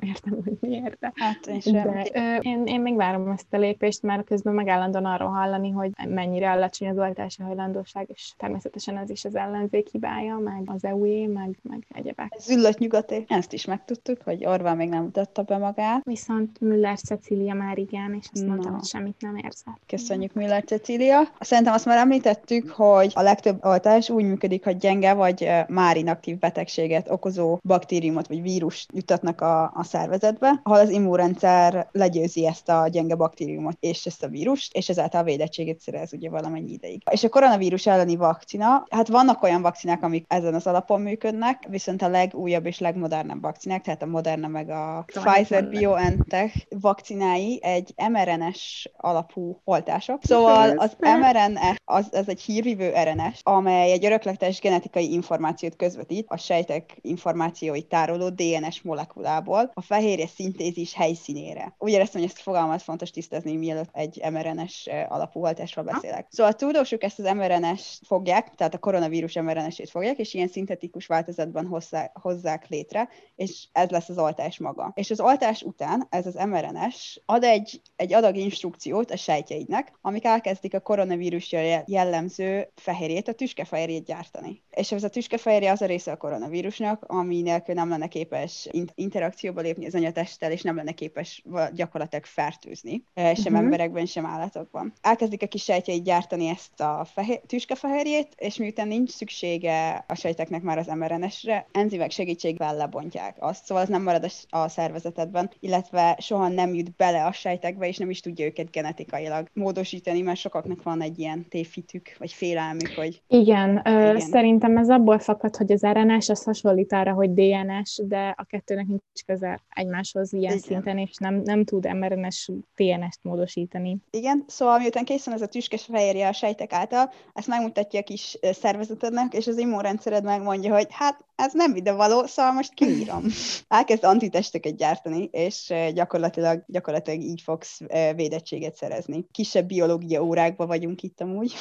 Értem, 0.00 0.38
hogy 0.44 0.56
miért, 0.60 0.98
de, 1.00 1.12
hát, 1.14 1.46
én, 1.46 1.72
de 1.72 2.06
ö, 2.14 2.36
én, 2.40 2.66
én 2.66 2.80
még 2.80 2.96
várom 2.96 3.28
ezt 3.28 3.54
a 3.54 3.56
lépést, 3.56 4.02
mert 4.02 4.24
közben 4.24 4.54
megállandóan 4.54 5.04
arról 5.04 5.30
hallani, 5.30 5.70
hogy 5.70 5.90
mennyire 6.08 6.50
alacsony 6.50 6.88
az 6.88 6.98
oltási 7.16 7.42
hajlandóság, 7.42 8.08
és 8.14 8.32
természetesen 8.36 8.96
ez 8.96 9.10
is 9.10 9.24
az 9.24 9.34
ellenzék 9.34 9.88
hibája, 9.88 10.38
meg 10.38 10.62
az 10.66 10.84
EU-é, 10.84 11.26
meg, 11.26 11.58
meg 11.62 11.86
egyebek. 11.94 12.34
Ez 12.36 12.50
ülött 12.50 12.78
nyugaté. 12.78 13.24
Ezt 13.28 13.52
is 13.52 13.64
megtudtuk, 13.64 14.22
hogy 14.22 14.46
Orbán 14.46 14.76
még 14.76 14.88
nem 14.88 15.02
mutatta 15.02 15.42
be 15.42 15.56
magát. 15.56 16.04
Viszont 16.04 16.60
Müller 16.60 16.98
Cecília 16.98 17.54
már 17.54 17.78
igen, 17.78 18.14
és 18.20 18.26
azt 18.32 18.42
no. 18.42 18.48
mondta, 18.48 18.70
hogy 18.70 18.84
semmit 18.84 19.20
nem 19.20 19.36
érzett. 19.36 19.80
Köszönjük, 19.86 20.32
Müller 20.32 20.64
Cecília. 20.64 21.20
Szerintem 21.40 21.74
azt 21.74 21.84
már 21.84 21.98
említettük, 21.98 22.70
hogy 22.70 23.12
a 23.14 23.22
legtöbb 23.22 23.64
oltás 23.64 24.10
úgy 24.10 24.24
működik, 24.24 24.64
hogy 24.64 24.76
gyenge 24.76 25.12
vagy 25.12 25.50
már 25.68 25.96
inaktív 25.96 26.38
betegséget 26.38 27.10
okozó 27.10 27.58
baktériumot 27.62 28.26
vagy 28.26 28.42
vírust 28.42 28.90
jutatnak 28.94 29.40
a, 29.40 29.62
a 29.74 29.82
szervezetbe, 29.82 30.60
ahol 30.62 30.78
az 30.78 30.90
immunrendszer 30.90 31.88
legyőzi 31.92 32.46
ezt 32.46 32.68
a 32.68 32.88
gyenge 32.88 33.14
baktériumot 33.14 33.76
és 33.80 34.06
ezt 34.06 34.22
a 34.22 34.28
vírust, 34.28 34.76
és 34.76 34.88
ezáltal 34.88 35.20
a 35.20 35.24
védettséget 35.24 35.80
szerez 35.80 36.12
ugye 36.12 36.30
valamennyi 36.30 36.72
ideig. 36.72 37.02
És 37.10 37.24
a 37.24 37.28
koronavírus 37.28 37.86
elleni 37.86 38.16
vakcina, 38.16 38.86
hát 38.90 39.08
vannak 39.08 39.42
olyan 39.42 39.62
vakcinák, 39.62 40.02
amik 40.02 40.24
ezen 40.28 40.54
az 40.54 40.66
alapon 40.66 41.00
működnek, 41.00 41.66
viszont 41.68 42.02
a 42.02 42.08
legújabb 42.08 42.66
és 42.66 42.78
legmodernebb 42.78 43.42
vakcinák, 43.42 43.82
tehát 43.82 44.02
a 44.02 44.06
Moderna 44.06 44.48
meg 44.48 44.70
a 44.70 45.04
Pfizer 45.06 45.68
BioNTech 45.68 46.66
vakcinái 46.68 47.60
egy 47.62 47.94
mRNS 48.10 48.90
alapú 48.96 49.60
oltások. 49.64 50.18
Szóval 50.22 50.78
az 50.78 50.96
mRNS 51.00 51.76
az, 51.84 52.08
az 52.12 52.28
egy 52.28 52.40
hírvívő 52.40 52.92
RNS, 53.04 53.40
amely 53.42 53.92
egy 53.92 54.04
örökletes 54.04 54.60
genetikai 54.60 55.12
információt 55.12 55.76
közvetít 55.76 56.26
a 56.28 56.36
sejtek 56.36 56.98
információit 57.00 57.86
tároló 57.86 58.28
DNS 58.28 58.82
molekulából 58.82 59.70
a 59.74 59.82
fehérje 59.82 60.26
szintézis 60.26 60.94
helyszínére. 60.94 61.74
Úgy 61.78 61.92
éreztem, 61.92 62.20
hogy 62.20 62.30
ezt 62.30 62.42
fogalmat 62.42 62.82
fontos 62.82 63.10
tisztázni, 63.10 63.56
mielőtt 63.56 63.90
egy 63.92 64.22
mRNS 64.30 64.88
alapú 65.08 65.40
oltásról 65.40 65.84
beszélek. 65.84 66.26
Szóval 66.30 66.52
a 66.52 66.56
tudósok 66.56 66.95
ezt 67.02 67.18
az 67.18 67.32
mRNS 67.34 68.00
fogják, 68.06 68.54
tehát 68.54 68.74
a 68.74 68.78
koronavírus 68.78 69.34
mRNS-ét 69.34 69.90
fogják, 69.90 70.18
és 70.18 70.34
ilyen 70.34 70.48
szintetikus 70.48 71.06
változatban 71.06 71.66
hozzá, 71.66 72.10
hozzák 72.14 72.68
létre, 72.68 73.08
és 73.36 73.66
ez 73.72 73.90
lesz 73.90 74.08
az 74.08 74.18
oltás 74.18 74.58
maga. 74.58 74.92
És 74.94 75.10
az 75.10 75.20
oltás 75.20 75.62
után 75.62 76.06
ez 76.10 76.26
az 76.26 76.34
mRNS 76.34 77.20
ad 77.26 77.42
egy, 77.44 77.80
egy 77.96 78.12
adag 78.12 78.36
instrukciót 78.36 79.10
a 79.10 79.16
sejtjeidnek, 79.16 79.92
amik 80.00 80.24
elkezdik 80.24 80.74
a 80.74 80.80
koronavírusra 80.80 81.84
jellemző 81.86 82.68
fehérjét, 82.74 83.28
a 83.28 83.32
tüskefehérjét 83.32 84.04
gyártani. 84.04 84.62
És 84.70 84.92
ez 84.92 85.04
a 85.04 85.08
tüskefehérje 85.08 85.70
az 85.70 85.82
a 85.82 85.86
része 85.86 86.12
a 86.12 86.16
koronavírusnak, 86.16 87.04
ami 87.06 87.40
nélkül 87.40 87.74
nem 87.74 87.88
lenne 87.88 88.06
képes 88.06 88.68
interakcióba 88.94 89.60
lépni 89.60 89.86
az 89.86 89.94
anyatesttel, 89.94 90.52
és 90.52 90.62
nem 90.62 90.76
lenne 90.76 90.92
képes 90.92 91.44
gyakorlatilag 91.72 92.24
fertőzni, 92.24 93.04
sem 93.14 93.34
uh-huh. 93.36 93.58
emberekben, 93.58 94.06
sem 94.06 94.26
állatokban. 94.26 94.92
Elkezdik 95.00 95.42
a 95.42 95.46
kis 95.46 95.62
sejtjeid 95.62 96.04
gyártani 96.04 96.48
ezt 96.48 96.80
a 96.80 96.85
fehér, 97.04 97.40
tüskefehérjét, 97.46 98.28
és 98.36 98.56
miután 98.56 98.88
nincs 98.88 99.10
szüksége 99.10 100.04
a 100.08 100.14
sejteknek 100.14 100.62
már 100.62 100.78
az 100.78 100.86
mRNS-re, 100.86 101.66
enzimek 101.72 102.10
segítségével 102.10 102.76
lebontják 102.76 103.36
azt, 103.38 103.64
szóval 103.64 103.82
az 103.82 103.88
nem 103.88 104.02
marad 104.02 104.30
a 104.48 104.68
szervezetedben, 104.68 105.50
illetve 105.60 106.16
soha 106.20 106.48
nem 106.48 106.74
jut 106.74 106.96
bele 106.96 107.24
a 107.24 107.32
sejtekbe, 107.32 107.88
és 107.88 107.96
nem 107.96 108.10
is 108.10 108.20
tudja 108.20 108.44
őket 108.44 108.70
genetikailag 108.70 109.48
módosítani, 109.52 110.20
mert 110.20 110.38
sokaknak 110.38 110.82
van 110.82 111.02
egy 111.02 111.18
ilyen 111.18 111.48
tévhitük, 111.48 112.16
vagy 112.18 112.32
félelmük, 112.32 112.92
hogy... 112.96 113.22
Igen, 113.28 113.82
igen. 113.84 114.20
szerintem 114.20 114.76
ez 114.76 114.90
abból 114.90 115.18
fakad, 115.18 115.56
hogy 115.56 115.72
az 115.72 115.86
RNS 115.86 116.28
az 116.28 116.44
hasonlít 116.44 116.92
arra, 116.92 117.12
hogy 117.12 117.32
DNS, 117.32 118.00
de 118.04 118.34
a 118.36 118.44
kettőnek 118.44 118.86
nincs 118.86 119.24
köze 119.26 119.60
egymáshoz 119.68 120.32
ilyen 120.32 120.52
igen. 120.52 120.62
szinten, 120.64 120.98
és 120.98 121.16
nem, 121.18 121.40
nem 121.44 121.64
tud 121.64 121.94
mRNS 121.94 122.50
DNS-t 122.76 123.22
módosítani. 123.22 123.96
Igen, 124.10 124.44
szóval 124.46 124.78
miután 124.78 125.04
készen 125.04 125.32
ez 125.32 125.42
a 125.42 125.46
tüskes 125.46 125.84
fehérje 125.84 126.28
a 126.28 126.32
sejtek 126.32 126.72
által, 126.76 127.12
ezt 127.32 127.46
megmutatja 127.46 128.00
a 128.00 128.02
kis 128.02 128.38
szervezetednek, 128.52 129.34
és 129.34 129.46
az 129.46 129.58
immunrendszered 129.58 130.24
megmondja, 130.24 130.74
hogy 130.74 130.86
hát 130.90 131.24
ez 131.36 131.52
nem 131.52 131.72
videóvaló, 131.72 132.26
szóval 132.26 132.52
most 132.52 132.74
kiírom. 132.74 133.24
Elkezd 133.68 134.04
antitesteket 134.04 134.76
gyártani, 134.76 135.28
és 135.32 135.72
gyakorlatilag, 135.94 136.64
gyakorlatilag 136.66 137.20
így 137.20 137.40
fogsz 137.40 137.80
védettséget 138.14 138.76
szerezni. 138.76 139.26
Kisebb 139.30 139.66
biológia 139.66 140.22
órákban 140.22 140.66
vagyunk 140.66 141.02
itt 141.02 141.20
amúgy. 141.20 141.54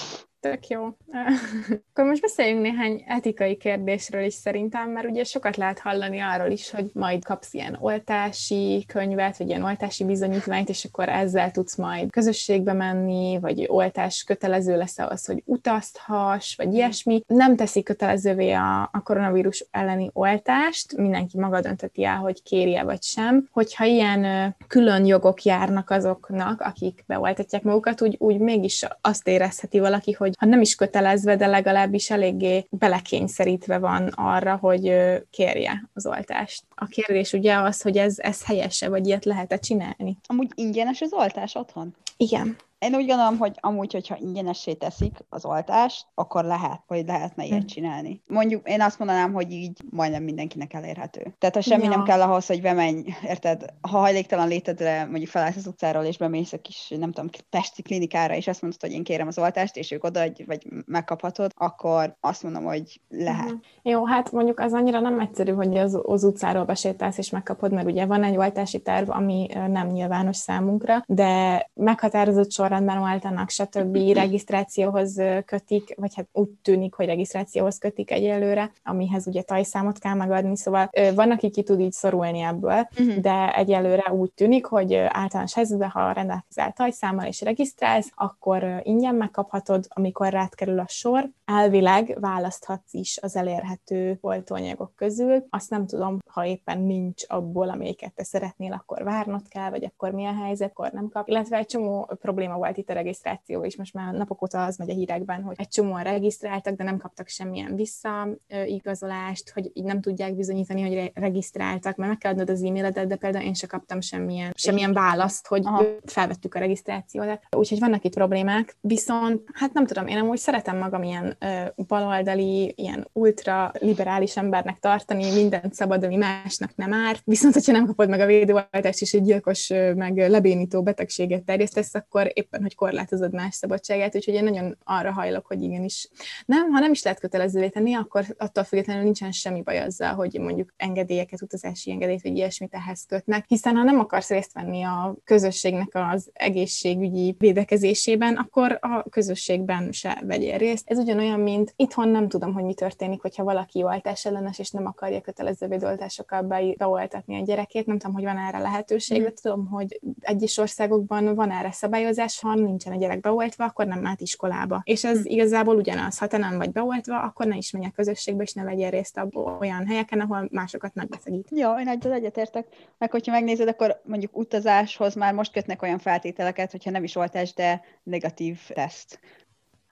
Tök 0.46 0.68
jó. 0.68 0.84
Akkor 1.92 2.06
most 2.06 2.22
beszéljünk 2.22 2.62
néhány 2.62 3.04
etikai 3.08 3.58
kérdésről 3.58 4.24
is 4.24 4.34
szerintem, 4.34 4.90
mert 4.90 5.10
ugye 5.10 5.24
sokat 5.24 5.58
lehet 5.58 5.80
hallani 5.80 6.20
arról 6.20 6.52
is, 6.52 6.72
hogy 6.72 6.90
majd 6.94 7.24
kapsz 7.24 7.54
ilyen 7.54 7.78
oltási 7.80 8.86
könyvet, 8.88 9.38
vagy 9.38 9.48
ilyen 9.48 9.64
oltási 9.64 10.04
bizonyítványt, 10.04 10.70
és 10.70 10.86
akkor 10.86 11.10
ezzel 11.10 11.52
tudsz 11.52 11.76
majd 11.76 12.12
közösségbe 12.12 12.74
menni, 12.74 13.38
vagy 13.42 13.66
oltás 13.68 14.24
kötelező 14.24 14.78
lesz 14.78 15.00
ahhoz, 15.00 15.26
hogy 15.26 15.44
utazhass, 15.46 16.56
vagy 16.56 16.74
ilyesmi. 16.74 17.24
Nem 17.28 17.56
teszi 17.56 17.84
kötelezővé 17.84 18.52
a, 18.52 18.82
a 18.82 19.02
koronavírus 19.04 19.66
elleni 19.72 20.10
oltást, 20.14 20.98
mindenki 20.98 21.40
maga 21.40 21.62
dönteti 21.62 22.04
el, 22.04 22.18
hogy 22.18 22.44
kérje 22.44 22.84
vagy 22.84 23.04
sem. 23.04 23.48
Hogyha 23.52 23.86
ilyen 23.86 24.56
külön 24.68 25.06
jogok 25.06 25.44
járnak 25.44 25.90
azoknak, 25.90 26.62
akik 26.62 27.04
beoltatják 27.08 27.64
magukat, 27.64 28.02
úgy, 28.02 28.16
úgy 28.20 28.40
mégis 28.40 28.86
azt 29.02 29.28
érezheti 29.28 29.80
valaki, 29.80 30.12
hogy 30.12 30.35
ha 30.38 30.46
nem 30.46 30.62
is 30.62 30.76
kötelezve, 30.76 31.36
de 31.36 31.48
legalábbis 31.48 32.10
eléggé 32.10 32.68
belekényszerítve 32.70 33.78
van 33.78 34.08
arra, 34.08 34.56
hogy 34.56 34.94
kérje 35.30 35.90
az 35.94 36.06
oltást. 36.06 36.64
A 36.76 36.86
kérdés 36.86 37.34
ugye 37.34 37.56
az, 37.56 37.82
hogy 37.82 37.98
ez, 37.98 38.20
ez 38.20 38.46
helyese, 38.46 38.90
vagy 38.90 39.08
ilyet 39.08 39.26
lehet-e 39.26 39.58
csinálni. 39.58 40.18
Amúgy 40.26 40.52
ingyenes 40.56 41.02
az 41.02 41.14
oltás 41.14 41.56
otthon? 41.56 41.96
Igen. 42.18 42.56
Én 42.86 42.96
úgy 42.96 43.08
gondolom, 43.08 43.38
hogy 43.38 43.58
amúgy, 43.60 43.94
hogyha 43.94 44.18
ingyenessé 44.20 44.74
teszik 44.74 45.18
az 45.30 45.46
oltást, 45.46 46.06
akkor 46.14 46.44
lehet, 46.44 46.84
hogy 46.88 47.06
lehetne 47.06 47.46
ilyet 47.46 47.60
hm. 47.60 47.66
csinálni. 47.66 48.22
Mondjuk 48.28 48.70
én 48.70 48.82
azt 48.82 49.00
mondanám, 49.00 49.34
hogy 49.34 49.52
így 49.52 49.82
majdnem 49.90 50.24
mindenkinek 50.24 50.74
elérhető. 50.74 51.36
Tehát 51.38 51.56
ha 51.56 51.62
semmi 51.62 51.84
ja. 51.84 51.90
nem 51.90 52.04
kell 52.04 52.22
ahhoz, 52.22 52.46
hogy 52.46 52.62
bemenj, 52.62 53.04
érted, 53.28 53.66
ha 53.82 53.98
hajléktalan 53.98 54.48
létedre 54.48 55.06
mondjuk 55.06 55.30
felállsz 55.30 55.56
az 55.56 55.68
utcáról, 55.68 56.04
és 56.04 56.18
bemész 56.18 56.54
a 56.54 56.62
kis, 56.62 56.88
nem 56.90 57.12
tudom, 57.12 57.30
testi 57.50 57.82
klinikára, 57.82 58.36
és 58.36 58.48
azt 58.48 58.62
mondod, 58.62 58.82
hogy 58.82 58.92
én 58.92 59.04
kérem 59.04 59.28
az 59.28 59.38
oltást, 59.38 59.78
és 59.78 59.92
ők 59.92 60.04
oda, 60.04 60.22
vagy 60.46 60.68
megkaphatod, 60.86 61.52
akkor 61.56 62.16
azt 62.20 62.44
mondom, 62.44 62.64
hogy 62.64 63.02
lehet. 63.10 63.46
Uh-huh. 63.46 63.60
Jó, 63.82 64.06
hát 64.06 64.32
mondjuk 64.32 64.60
az 64.60 64.74
annyira 64.74 65.00
nem 65.00 65.20
egyszerű, 65.20 65.52
hogy 65.52 65.78
az, 65.78 66.00
az 66.04 66.24
utcáról 66.24 66.64
besétálsz 66.64 67.18
és 67.18 67.30
megkapod, 67.30 67.72
mert 67.72 67.88
ugye 67.88 68.06
van 68.06 68.24
egy 68.24 68.38
oltási 68.38 68.82
terv, 68.82 69.10
ami 69.10 69.48
nem 69.68 69.88
nyilvános 69.88 70.38
számunkra, 70.38 71.04
de 71.08 71.70
meghatározott 71.74 72.52
sorrendben 72.76 73.14
oltanak, 73.14 73.50
stb. 73.50 74.14
regisztrációhoz 74.14 75.22
kötik, 75.46 75.96
vagy 75.98 76.16
hát 76.16 76.28
úgy 76.32 76.50
tűnik, 76.62 76.94
hogy 76.94 77.06
regisztrációhoz 77.06 77.78
kötik 77.78 78.12
egyelőre, 78.12 78.72
amihez 78.84 79.28
ugye 79.28 79.42
tajszámot 79.42 80.00
kell 80.00 80.14
megadni, 80.14 80.58
szóval 80.58 80.90
van, 81.16 81.32
aki 81.32 81.50
ki 81.50 81.64
tud 81.64 81.80
így 81.80 81.92
szorulni 81.92 82.40
ebből, 82.40 82.88
uh-huh. 83.00 83.16
de 83.16 83.56
egyelőre 83.56 84.14
úgy 84.14 84.32
tűnik, 84.32 84.66
hogy 84.66 84.94
általános 84.94 85.54
helyzetben, 85.54 85.90
ha 85.90 86.12
rendelkezel 86.12 86.72
tajszámmal 86.72 87.26
és 87.26 87.42
regisztrálsz, 87.42 88.12
akkor 88.16 88.82
ingyen 88.84 89.16
megkaphatod, 89.16 89.86
amikor 89.88 90.30
rád 90.30 90.56
kerül 90.56 90.80
a 90.80 90.86
sor. 90.88 91.30
Elvileg 91.46 92.18
választhatsz 92.20 92.94
is 92.94 93.18
az 93.22 93.36
elérhető 93.36 94.18
oltóanyagok 94.22 94.96
közül. 94.96 95.46
Azt 95.50 95.70
nem 95.70 95.86
tudom, 95.86 96.20
ha 96.28 96.46
éppen 96.46 96.82
nincs 96.82 97.24
abból, 97.28 97.70
amelyiket 97.70 98.14
te 98.14 98.24
szeretnél, 98.24 98.74
akkor 98.74 99.04
várnod 99.04 99.48
kell, 99.48 99.70
vagy 99.70 99.84
akkor 99.84 100.12
mi 100.12 100.26
a 100.26 100.34
helyzet, 100.44 100.70
akkor 100.70 100.92
nem 100.92 101.10
kap. 101.10 101.28
Illetve 101.28 101.58
egy 101.58 101.66
csomó 101.66 102.10
probléma 102.22 102.56
volt 102.56 102.78
itt 102.78 102.90
a 102.90 102.94
regisztráció 102.94 103.64
is. 103.64 103.78
Most 103.78 103.94
már 103.94 104.14
napok 104.14 104.42
óta 104.42 104.64
az 104.64 104.78
megy 104.78 104.90
a 104.90 104.94
hírekben, 104.94 105.42
hogy 105.42 105.56
egy 105.58 105.68
csomóan 105.68 106.04
regisztráltak, 106.04 106.76
de 106.76 106.84
nem 106.84 106.98
kaptak 106.98 107.28
semmilyen 107.28 107.76
visszaigazolást, 107.76 109.50
hogy 109.50 109.72
így 109.74 109.84
nem 109.84 110.02
tudják 110.02 110.36
bizonyítani, 110.36 110.82
hogy 110.82 111.12
regisztráltak, 111.14 111.96
mert 111.96 112.10
meg 112.10 112.18
kell 112.18 112.32
adnod 112.32 112.50
az 112.50 112.64
e-mailedet, 112.64 113.08
de 113.08 113.16
például 113.16 113.46
én 113.46 113.54
sem 113.54 113.70
kaptam 113.70 114.02
semmilyen, 114.02 114.52
semmilyen 114.56 114.94
választ, 114.94 115.48
hogy 115.48 115.66
Aha. 115.66 115.84
felvettük 116.06 116.56
a 116.56 116.60
regisztrációt. 116.60 117.40
Úgyhogy 117.52 117.80
vannak 117.80 118.04
itt 118.04 118.14
problémák, 118.14 118.78
viszont 118.82 119.42
hát 119.54 119.74
nem 119.74 119.86
tudom, 119.86 120.08
én 120.08 120.18
amúgy 120.18 120.38
szeretem 120.38 120.78
magam 120.78 121.04
ilyen 121.04 121.35
ö, 121.40 121.84
baloldali, 121.88 122.74
ilyen 122.76 123.10
ultra 123.14 123.72
liberális 123.80 124.38
embernek 124.38 124.80
tartani, 124.80 125.34
mindent 125.34 125.74
szabad, 125.74 126.04
ami 126.04 126.16
másnak 126.16 126.76
nem 126.76 126.94
árt, 126.94 127.22
viszont 127.24 127.54
hogyha 127.54 127.72
nem 127.72 127.86
kapod 127.86 128.10
meg 128.10 128.20
a 128.20 128.26
védőoltást, 128.26 129.02
és 129.02 129.14
egy 129.14 129.24
gyilkos, 129.24 129.68
meg 129.96 130.18
lebénító 130.18 130.84
betegséget 130.84 131.44
terjesztesz, 131.44 131.96
akkor 131.96 132.32
éppen, 132.34 132.62
hogy 132.62 132.76
korlátozod 132.76 133.34
más 133.34 133.56
szabadságát, 133.56 134.16
úgyhogy 134.16 134.34
én 134.34 134.44
nagyon 134.44 134.78
arra 134.84 135.12
hajlok, 135.12 135.46
hogy 135.46 135.62
igenis. 135.62 136.10
Nem, 136.46 136.72
ha 136.72 136.80
nem 136.80 136.92
is 136.92 137.04
lehet 137.04 137.20
kötelezővé 137.20 137.70
tenni, 137.70 137.94
akkor 137.94 138.26
attól 138.38 138.64
függetlenül 138.64 139.04
nincsen 139.04 139.32
semmi 139.32 139.62
baj 139.62 139.80
azzal, 139.80 140.14
hogy 140.14 140.40
mondjuk 140.40 140.74
engedélyeket, 140.78 141.42
utazási 141.42 141.92
engedélyt, 141.92 142.22
vagy 142.22 142.36
ilyesmit 142.36 142.74
ehhez 142.74 143.06
kötnek, 143.08 143.46
hiszen 143.48 143.76
ha 143.76 143.84
nem 143.84 144.00
akarsz 144.00 144.30
részt 144.30 144.54
venni 144.54 144.84
a 144.84 145.16
közösségnek 145.24 145.90
az 145.92 146.30
egészségügyi 146.34 147.36
védekezésében, 147.38 148.36
akkor 148.36 148.78
a 148.82 149.10
közösségben 149.10 149.92
se 149.92 150.22
vegyél 150.26 150.58
részt. 150.58 150.90
Ez 150.90 150.98
ugyanolyan, 150.98 151.25
mint 151.34 151.74
itthon 151.76 152.10
nem 152.10 152.28
tudom, 152.28 152.54
hogy 152.54 152.64
mi 152.64 152.74
történik, 152.74 153.22
hogyha 153.22 153.44
valaki 153.44 153.84
oltás 153.84 154.26
ellenes, 154.26 154.60
és 154.60 154.72
nem 154.72 154.86
akarja 154.86 155.22
kötelező 155.22 155.68
védoltásokkal 155.68 156.42
beoltatni 156.78 157.40
a 157.42 157.44
gyerekét. 157.44 157.86
Nem 157.86 157.98
tudom, 157.98 158.16
hogy 158.16 158.24
van 158.24 158.38
erre 158.38 158.58
lehetőség, 158.58 159.24
de 159.24 159.32
tudom, 159.42 159.68
hogy 159.68 160.00
egyes 160.20 160.58
országokban 160.58 161.36
van 161.36 161.52
erre 161.52 161.72
szabályozás, 161.72 162.40
ha 162.40 162.56
nincsen 162.56 162.94
a 162.94 162.98
gyerek 162.98 163.20
beoltva, 163.20 163.66
akkor 163.66 163.86
nem 163.86 164.00
mehet 164.00 164.22
iskolába. 164.22 164.82
És 164.84 165.04
ez 165.04 165.22
hm. 165.22 165.30
igazából 165.30 165.76
ugyanaz, 165.76 166.18
ha 166.18 166.28
te 166.28 166.38
nem 166.38 166.58
vagy 166.58 166.72
beoltva, 166.72 167.22
akkor 167.22 167.46
ne 167.46 167.56
is 167.56 167.72
menj 167.72 167.86
a 167.86 167.92
közösségbe, 167.96 168.44
és 168.44 168.54
ne 168.54 168.64
vegyél 168.64 168.90
részt 168.90 169.18
abból 169.18 169.58
olyan 169.60 169.88
helyeken, 169.88 170.20
ahol 170.20 170.48
másokat 170.52 170.94
megbeszegít. 170.94 171.48
Jó, 171.52 171.80
én 171.80 171.88
egyet 171.88 172.12
egyetértek. 172.12 172.68
Meg 172.98 173.12
hogyha 173.12 173.32
megnézed, 173.32 173.68
akkor 173.68 174.02
mondjuk 174.04 174.38
utazáshoz 174.38 175.16
már 175.16 175.34
most 175.34 175.52
kötnek 175.52 175.82
olyan 175.82 176.00
feltételeket, 176.00 176.72
hogyha 176.72 176.92
nem 176.92 177.04
is 177.04 177.16
oltás, 177.16 177.54
de 177.54 177.82
negatív 178.04 178.60
teszt. 178.74 179.20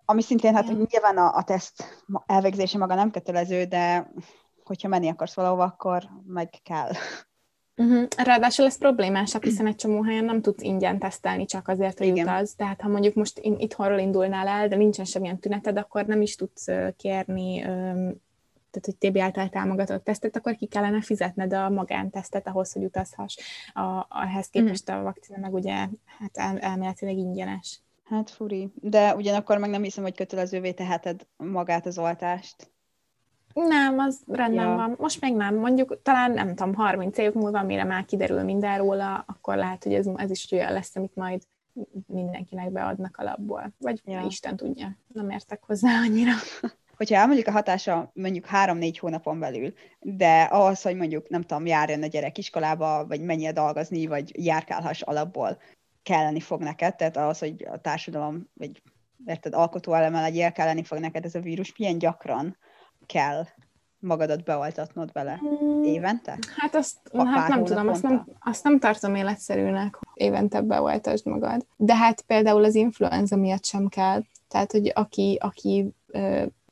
Ami 0.06 0.22
szintén, 0.22 0.56
hát 0.56 0.72
mm. 0.72 0.84
nyilván 0.90 1.18
a, 1.18 1.36
a 1.36 1.44
teszt 1.44 2.04
elvégzése 2.26 2.78
maga 2.78 2.96
nem 2.96 3.12
kötelező, 3.12 3.64
de 3.64 4.12
hogyha 4.64 4.88
menni 4.88 5.10
akarsz 5.10 5.36
valahova, 5.36 5.64
akkor 5.64 6.04
meg 6.28 6.50
kell. 6.64 6.92
Uh-huh. 7.76 8.08
Ráadásul 8.18 8.66
ez 8.66 8.78
problémásabb, 8.78 9.44
hiszen 9.44 9.68
egy 9.68 9.76
csomó 9.76 10.04
helyen 10.04 10.26
nem 10.26 10.42
tudsz 10.42 10.64
ingyen 10.64 11.00
tesztelni 11.00 11.46
csak 11.46 11.68
azért, 11.68 11.98
hogy 11.98 12.08
Igen. 12.08 12.28
utaz. 12.28 12.54
Tehát 12.54 12.82
ha 12.82 12.88
mondjuk 12.88 13.14
most 13.14 13.40
in, 13.40 13.56
itthonról 13.60 14.00
indulnál 14.00 14.48
el, 14.48 14.68
de 14.68 14.76
nincsen 14.76 15.06
semmilyen 15.06 15.40
tüneted, 15.40 15.78
akkor 15.78 16.06
nem 16.06 16.22
is 16.22 16.36
tudsz 16.36 16.66
kérni 16.98 17.66
tehát 18.74 18.86
hogy 18.86 19.12
TB 19.12 19.18
által 19.18 19.50
támogatott 19.50 20.04
tesztet, 20.04 20.36
akkor 20.36 20.56
ki 20.56 20.66
kellene 20.66 21.02
fizetned 21.02 21.54
a 21.54 21.70
magántesztet 21.70 22.48
ahhoz, 22.48 22.74
hogy 22.74 22.84
utazhass. 22.84 23.38
A, 23.74 24.22
ehhez 24.24 24.48
képest 24.48 24.90
a 24.90 25.02
vakcina 25.02 25.38
meg 25.38 25.54
ugye 25.54 25.74
hát 26.20 26.38
el, 26.38 26.60
elméletileg 26.60 27.18
ingyenes. 27.18 27.83
Hát 28.04 28.30
furi. 28.30 28.72
De 28.76 29.16
ugyanakkor 29.16 29.58
meg 29.58 29.70
nem 29.70 29.84
hiszem, 29.84 30.04
hogy 30.04 30.16
kötelezővé 30.16 30.72
teheted 30.72 31.28
magát 31.38 31.86
az 31.86 31.98
oltást. 31.98 32.72
Nem, 33.54 34.00
az 34.00 34.22
rendben 34.28 34.68
ja. 34.68 34.76
van. 34.76 34.96
Most 35.00 35.22
még 35.22 35.36
nem. 35.36 35.56
Mondjuk 35.56 36.02
talán, 36.02 36.32
nem 36.32 36.56
tudom, 36.56 36.74
30 36.74 37.18
év 37.18 37.34
múlva, 37.34 37.64
mire 37.64 37.84
már 37.84 38.06
kiderül 38.06 38.44
minden 38.44 38.78
róla, 38.78 39.24
akkor 39.28 39.56
lehet, 39.56 39.84
hogy 39.84 39.94
ez, 39.94 40.08
ez 40.16 40.30
is 40.30 40.52
olyan 40.52 40.74
lesz, 40.74 40.96
amit 40.96 41.16
majd 41.16 41.42
mindenkinek 42.08 42.72
beadnak 42.72 43.18
alapból. 43.18 43.74
Vagy 43.78 44.02
ja. 44.06 44.24
Isten 44.28 44.56
tudja. 44.56 44.98
Nem 45.08 45.30
értek 45.30 45.64
hozzá 45.64 46.00
annyira. 46.00 46.32
hogyha 46.98 47.16
elmondjuk 47.16 47.48
a 47.48 47.52
hatása 47.52 48.12
mondjuk 48.14 48.46
három-négy 48.46 48.98
hónapon 48.98 49.40
belül, 49.40 49.74
de 50.00 50.42
ahhoz, 50.42 50.82
hogy 50.82 50.96
mondjuk, 50.96 51.30
nem 51.30 51.42
tudom, 51.42 51.66
járjon 51.66 52.04
a 52.04 52.08
gyerek 52.08 52.38
iskolába, 52.38 53.06
vagy 53.08 53.22
menjen 53.22 53.54
dolgozni, 53.54 54.06
vagy 54.06 54.46
járkálhass 54.46 55.02
alapból, 55.02 55.58
kelleni 56.04 56.40
fog 56.40 56.62
neked, 56.62 56.96
tehát 56.96 57.18
ahhoz, 57.18 57.40
hogy 57.40 57.68
a 57.72 57.82
társadalom, 57.82 58.50
vagy 58.54 58.82
érted, 59.26 59.54
alkotó 59.54 59.94
eleme 59.94 60.22
legyél, 60.22 60.52
kelleni 60.52 60.84
fog 60.84 61.00
neked 61.00 61.26
ez 61.26 61.36
a 61.36 61.40
vírus, 61.40 61.78
milyen 61.78 61.98
gyakran 61.98 62.58
kell 63.06 63.44
magadat 64.00 64.44
beoltatnod 64.44 65.12
vele 65.12 65.38
hmm. 65.38 65.84
évente? 65.84 66.38
Hát 66.58 66.76
azt 66.76 66.98
hát 67.18 67.48
nem 67.48 67.64
tudom, 67.64 67.88
azt 67.88 68.04
nem, 68.04 68.28
azt 68.40 68.64
nem 68.64 68.80
tartom 68.80 69.16
életszerűnek, 69.16 69.96
hogy 69.96 70.08
évente 70.14 70.62
beoltasd 70.62 71.26
magad. 71.26 71.66
De 71.76 71.96
hát 71.96 72.22
például 72.22 72.64
az 72.64 72.76
influenza 72.76 73.36
miatt 73.36 73.66
sem 73.66 73.88
kell. 73.88 74.22
Tehát, 74.48 74.72
hogy 74.72 74.92
aki, 74.96 75.38
aki 75.42 75.94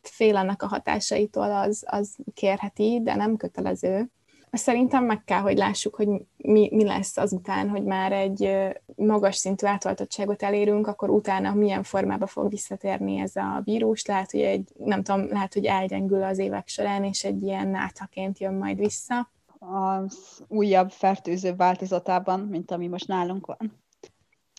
fél 0.02 0.38
ennek 0.38 0.64
a 0.64 0.68
hatásaitól, 0.68 1.52
az, 1.52 1.84
az 1.88 2.16
kérheti, 2.34 3.02
de 3.04 3.16
nem 3.16 3.36
kötelező. 3.36 4.12
Szerintem 4.52 5.04
meg 5.04 5.24
kell, 5.24 5.40
hogy 5.40 5.58
lássuk, 5.58 5.96
hogy 5.96 6.08
mi, 6.38 6.70
mi 6.72 6.84
lesz 6.84 7.18
azután, 7.18 7.70
hogy 7.70 7.84
már 7.84 8.12
egy 8.12 8.58
magas 8.96 9.36
szintű 9.36 9.68
átoltottságot 9.68 10.44
elérünk, 10.44 10.88
akkor 10.88 11.10
utána 11.10 11.54
milyen 11.54 11.84
formába 11.84 12.28
fog 12.28 12.50
visszatérni 12.50 13.20
ez 13.20 13.36
a 13.36 13.62
vírus. 13.64 14.06
Lehet, 14.06 14.32
hogy 14.32 14.42
egy, 14.42 14.70
nem 14.78 15.04
tudom, 15.04 15.28
lehet, 15.28 15.54
hogy 15.54 15.66
elgyengül 15.66 16.24
az 16.24 16.38
évek 16.38 16.68
során, 16.68 17.04
és 17.04 17.24
egy 17.24 17.44
ilyen 17.44 17.68
náthaként 17.68 18.40
jön 18.40 18.54
majd 18.54 18.78
vissza. 18.78 19.30
Az 19.60 20.44
újabb 20.48 20.92
fertőző 20.92 21.56
változatában, 21.56 22.40
mint 22.40 22.72
ami 22.72 22.88
most 22.88 23.08
nálunk 23.08 23.46
van. 23.46 23.84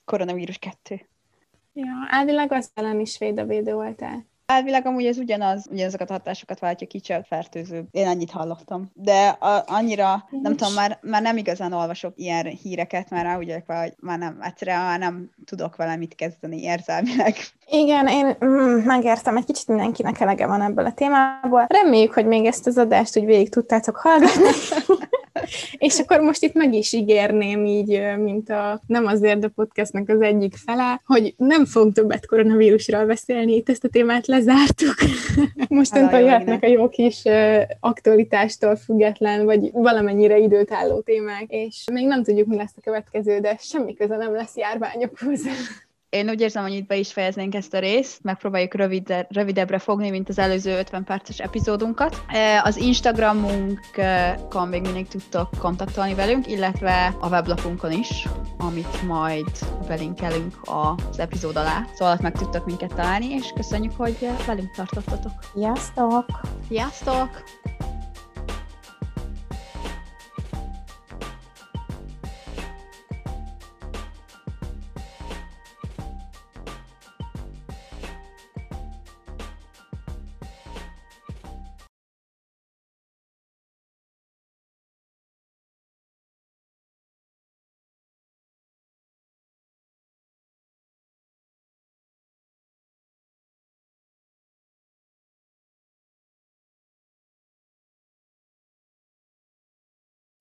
Koronavírus 0.05 0.59
2. 0.59 1.07
Ja, 1.72 1.92
elvileg 2.11 2.52
az 2.52 2.70
ellen 2.74 3.00
is 3.00 3.18
véd 3.18 3.38
a 3.38 3.44
védőoltás. 3.44 4.18
Elvileg 4.52 4.86
amúgy 4.86 5.06
ez 5.06 5.18
ugyanaz, 5.18 5.66
ugyanazokat 5.70 6.10
a 6.10 6.12
hatásokat 6.12 6.58
váltja 6.58 6.86
ki, 6.86 7.00
csak 7.00 7.26
fertőző. 7.26 7.84
Én 7.90 8.06
annyit 8.06 8.30
hallottam. 8.30 8.90
De 8.94 9.28
a, 9.28 9.64
annyira, 9.66 10.26
Nincs. 10.30 10.44
nem 10.44 10.56
tudom, 10.56 10.74
már, 10.74 10.98
már 11.02 11.22
nem 11.22 11.36
igazán 11.36 11.72
olvasok 11.72 12.12
ilyen 12.16 12.46
híreket, 12.46 13.10
már 13.10 13.24
rá 13.24 13.38
úgy 13.38 13.62
hogy 13.66 13.94
már 14.00 14.18
nem, 14.18 14.38
egyszerűen 14.42 14.80
már 14.80 14.98
nem 14.98 15.30
tudok 15.44 15.76
vele 15.76 15.96
mit 15.96 16.14
kezdeni 16.14 16.62
érzelmileg. 16.62 17.36
Igen, 17.66 18.06
én 18.06 18.36
mm, 18.44 18.84
megértem, 18.84 19.36
egy 19.36 19.44
kicsit 19.44 19.68
mindenkinek 19.68 20.20
elege 20.20 20.46
van 20.46 20.62
ebből 20.62 20.86
a 20.86 20.92
témából. 20.92 21.66
Reméljük, 21.68 22.12
hogy 22.12 22.26
még 22.26 22.44
ezt 22.44 22.66
az 22.66 22.78
adást 22.78 23.18
úgy 23.18 23.24
végig 23.24 23.48
tudtátok 23.48 23.96
hallgatni. 23.96 24.50
És 25.78 25.98
akkor 25.98 26.20
most 26.20 26.42
itt 26.42 26.55
meg 26.55 26.74
is 26.74 26.92
ígérném 26.92 27.64
így, 27.64 28.02
mint 28.18 28.50
a 28.50 28.81
Nem 28.87 29.07
azért 29.07 29.44
a 29.44 29.48
podcastnak 29.48 30.09
az 30.09 30.20
egyik 30.20 30.55
fele, 30.57 31.00
hogy 31.05 31.35
nem 31.37 31.64
fogunk 31.64 31.94
többet 31.94 32.26
koronavírusról 32.26 33.07
beszélni, 33.07 33.55
itt 33.55 33.68
ezt 33.68 33.85
a 33.85 33.88
témát 33.88 34.26
lezártuk. 34.26 34.94
Mostantól 35.68 36.20
jöhetnek 36.20 36.62
a 36.62 36.66
jó 36.66 36.88
kis 36.88 37.22
aktualitástól 37.81 38.76
független, 38.76 39.44
vagy 39.44 39.70
valamennyire 39.72 40.38
időt 40.38 40.72
álló 40.72 41.00
témák, 41.00 41.44
és 41.48 41.85
még 41.92 42.07
nem 42.07 42.22
tudjuk, 42.22 42.46
mi 42.46 42.57
lesz 42.57 42.74
a 42.76 42.81
következő, 42.81 43.38
de 43.38 43.57
semmi 43.61 43.94
köze 43.94 44.16
nem 44.16 44.33
lesz 44.33 44.57
járványokhoz. 44.57 45.40
Én 46.12 46.29
úgy 46.29 46.40
érzem, 46.40 46.62
hogy 46.62 46.72
itt 46.72 46.87
be 46.87 46.96
is 46.96 47.12
fejeznénk 47.12 47.55
ezt 47.55 47.75
a 47.75 47.79
részt, 47.79 48.22
megpróbáljuk 48.22 48.75
rövide, 48.75 49.27
rövidebbre 49.31 49.79
fogni, 49.79 50.11
mint 50.11 50.29
az 50.29 50.38
előző 50.38 50.79
50 50.79 51.05
perces 51.05 51.38
epizódunkat. 51.38 52.22
Az 52.62 52.77
Instagramunkon 52.77 54.68
még 54.68 54.83
mindig 54.83 55.09
tudtok 55.09 55.48
kontaktolni 55.59 56.14
velünk, 56.14 56.46
illetve 56.46 57.14
a 57.20 57.29
weblapunkon 57.29 57.92
is, 57.92 58.29
amit 58.59 59.03
majd 59.03 59.51
belinkelünk 59.87 60.55
az 60.62 61.18
epizód 61.18 61.57
alá. 61.57 61.87
Szóval 61.94 62.18
meg 62.20 62.33
tudtok 62.33 62.66
minket 62.66 62.94
találni, 62.94 63.27
és 63.27 63.53
köszönjük, 63.55 63.92
hogy 63.96 64.16
velünk 64.46 64.70
tartottatok. 64.70 65.33
Sziasztok! 65.55 66.27
Sziasztok! 66.68 67.42